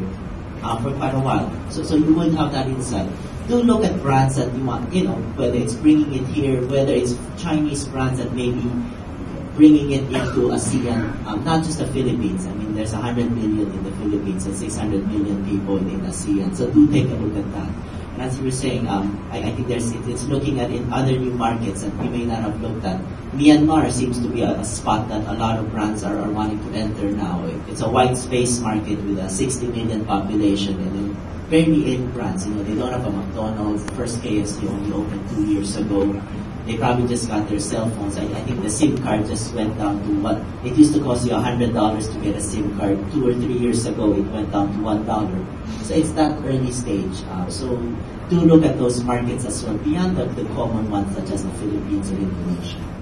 uh, 0.63 0.77
for 0.81 0.93
quite 0.93 1.15
a 1.15 1.19
while, 1.19 1.49
so 1.71 1.83
so 1.83 1.95
you 1.95 2.13
would 2.13 2.33
have 2.35 2.53
that 2.53 2.67
insight. 2.67 3.09
Do 3.49 3.63
look 3.63 3.83
at 3.83 3.99
brands 3.99 4.35
that 4.35 4.53
you 4.53 4.63
want, 4.63 4.93
you 4.93 5.05
know, 5.05 5.15
whether 5.33 5.57
it's 5.57 5.73
bringing 5.73 6.13
it 6.13 6.27
here, 6.27 6.61
whether 6.67 6.93
it's 6.93 7.17
Chinese 7.41 7.83
brands 7.85 8.19
that 8.19 8.31
maybe 8.33 8.61
bringing 9.57 9.89
it 9.91 10.03
into 10.03 10.53
ASEAN, 10.53 11.25
um, 11.25 11.43
not 11.43 11.65
just 11.65 11.79
the 11.79 11.87
Philippines. 11.87 12.45
I 12.45 12.53
mean, 12.53 12.75
there's 12.75 12.93
100 12.93 13.31
million 13.31 13.73
in 13.73 13.83
the 13.83 13.91
Philippines 13.97 14.45
and 14.45 14.55
600 14.55 15.01
million 15.07 15.43
people 15.49 15.77
in 15.77 15.99
ASEAN. 16.01 16.55
So 16.55 16.69
do 16.69 16.91
take 16.91 17.09
a 17.09 17.17
look 17.17 17.35
at 17.35 17.51
that. 17.53 17.69
And 18.13 18.21
as 18.21 18.37
you 18.37 18.45
were 18.45 18.51
saying, 18.51 18.87
um, 18.87 19.17
I, 19.31 19.39
I, 19.39 19.51
think 19.51 19.67
there's 19.67 19.91
it, 19.91 20.07
it's 20.07 20.25
looking 20.25 20.59
at 20.59 20.69
in 20.69 20.93
other 20.93 21.17
new 21.17 21.31
markets 21.31 21.81
that 21.81 21.97
we 21.97 22.07
may 22.07 22.25
not 22.25 22.43
have 22.43 22.61
looked 22.61 22.85
at. 22.85 23.01
Myanmar 23.33 23.91
seems 23.91 24.21
to 24.21 24.29
be 24.29 24.43
a, 24.43 24.59
a 24.59 24.63
spot 24.63 25.09
that 25.09 25.25
a 25.27 25.33
lot 25.33 25.57
of 25.57 25.71
brands 25.71 26.03
are, 26.03 26.19
are 26.19 26.29
wanting 26.29 26.59
to 26.69 26.77
enter 26.77 27.09
now. 27.09 27.43
It's 27.67 27.81
a 27.81 27.89
white 27.89 28.15
space 28.15 28.59
market 28.59 29.01
with 29.01 29.17
a 29.17 29.27
60 29.27 29.67
million 29.67 30.05
population 30.05 30.79
and 30.79 31.17
barely 31.49 31.95
in 31.95 32.11
brands. 32.11 32.45
You 32.47 32.53
know, 32.55 32.63
they 32.63 32.75
don't 32.75 32.91
have 32.91 33.05
a 33.05 33.11
McDonald's. 33.11 33.83
First 33.95 34.19
KFC 34.21 34.67
only 34.69 34.93
opened 34.93 35.29
two 35.29 35.45
years 35.45 35.75
ago 35.77 36.21
they 36.69 36.77
probably 36.77 37.07
just 37.07 37.27
got 37.27 37.49
their 37.49 37.59
cell 37.59 37.89
phones. 37.89 38.15
I, 38.15 38.25
I, 38.25 38.41
think 38.45 38.61
the 38.61 38.69
SIM 38.69 39.01
card 39.01 39.25
just 39.25 39.51
went 39.55 39.75
down 39.79 40.03
to 40.03 40.21
what 40.21 40.37
it 40.63 40.77
used 40.77 40.93
to 40.93 41.01
cost 41.01 41.25
you 41.25 41.33
hundred 41.33 41.73
dollars 41.73 42.07
to 42.09 42.19
get 42.19 42.35
a 42.35 42.41
SIM 42.41 42.77
card. 42.77 42.99
Two 43.11 43.27
or 43.27 43.33
three 43.33 43.57
years 43.57 43.87
ago, 43.87 44.13
it 44.13 44.27
went 44.29 44.51
down 44.51 44.71
to 44.73 44.79
one 44.79 45.03
dollar. 45.05 45.45
So 45.81 45.95
it's 45.95 46.11
that 46.11 46.37
early 46.45 46.71
stage. 46.71 47.23
Uh, 47.31 47.49
so 47.49 47.75
do 48.29 48.41
look 48.41 48.63
at 48.63 48.77
those 48.77 49.03
markets 49.03 49.45
as 49.45 49.63
well 49.63 49.77
beyond 49.77 50.17
the, 50.17 50.25
the 50.25 50.45
common 50.53 50.91
ones 50.91 51.15
such 51.15 51.31
as 51.31 51.43
the 51.43 51.51
Philippines 51.57 52.11
or 52.11 52.17
Indonesia. 52.17 52.98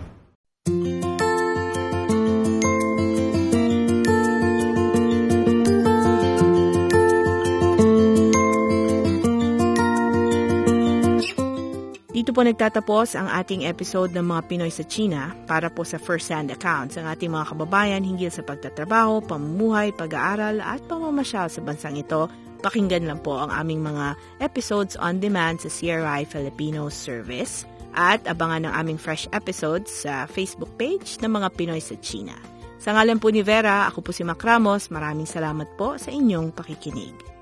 Po 12.33 12.41
nagtatapos 12.41 13.13
ang 13.13 13.29
ating 13.29 13.67
episode 13.67 14.15
ng 14.15 14.25
mga 14.25 14.41
Pinoy 14.49 14.71
sa 14.73 14.81
China 14.87 15.35
para 15.45 15.67
po 15.67 15.85
sa 15.85 16.01
first-hand 16.01 16.49
accounts 16.49 16.97
ng 16.97 17.05
ating 17.05 17.29
mga 17.29 17.53
kababayan 17.53 18.03
hinggil 18.03 18.31
sa 18.33 18.41
pagtatrabaho, 18.41 19.21
pamumuhay, 19.23 19.93
pag-aaral 19.93 20.63
at 20.63 20.81
pamamasyal 20.87 21.47
sa 21.47 21.61
bansang 21.61 21.99
ito. 21.99 22.25
Pakinggan 22.65 23.05
lang 23.05 23.21
po 23.21 23.37
ang 23.37 23.53
aming 23.53 23.85
mga 23.85 24.17
episodes 24.41 24.97
on 24.97 25.21
demand 25.21 25.61
sa 25.61 25.69
CRI 25.69 26.25
Filipino 26.25 26.89
Service 26.89 27.69
at 27.93 28.25
abangan 28.25 28.69
ang 28.69 28.73
aming 28.85 28.97
fresh 28.97 29.29
episodes 29.29 29.89
sa 29.89 30.25
Facebook 30.25 30.69
page 30.81 31.21
ng 31.21 31.29
mga 31.29 31.53
Pinoy 31.53 31.79
sa 31.79 31.93
China. 32.01 32.33
Sa 32.77 32.93
ngalan 32.93 33.17
po 33.17 33.29
ni 33.33 33.41
Vera, 33.41 33.89
ako 33.89 34.05
po 34.05 34.11
si 34.13 34.25
Mac 34.25 34.41
Ramos. 34.41 34.89
Maraming 34.93 35.29
salamat 35.29 35.69
po 35.75 35.97
sa 35.97 36.13
inyong 36.13 36.53
pakikinig. 36.53 37.36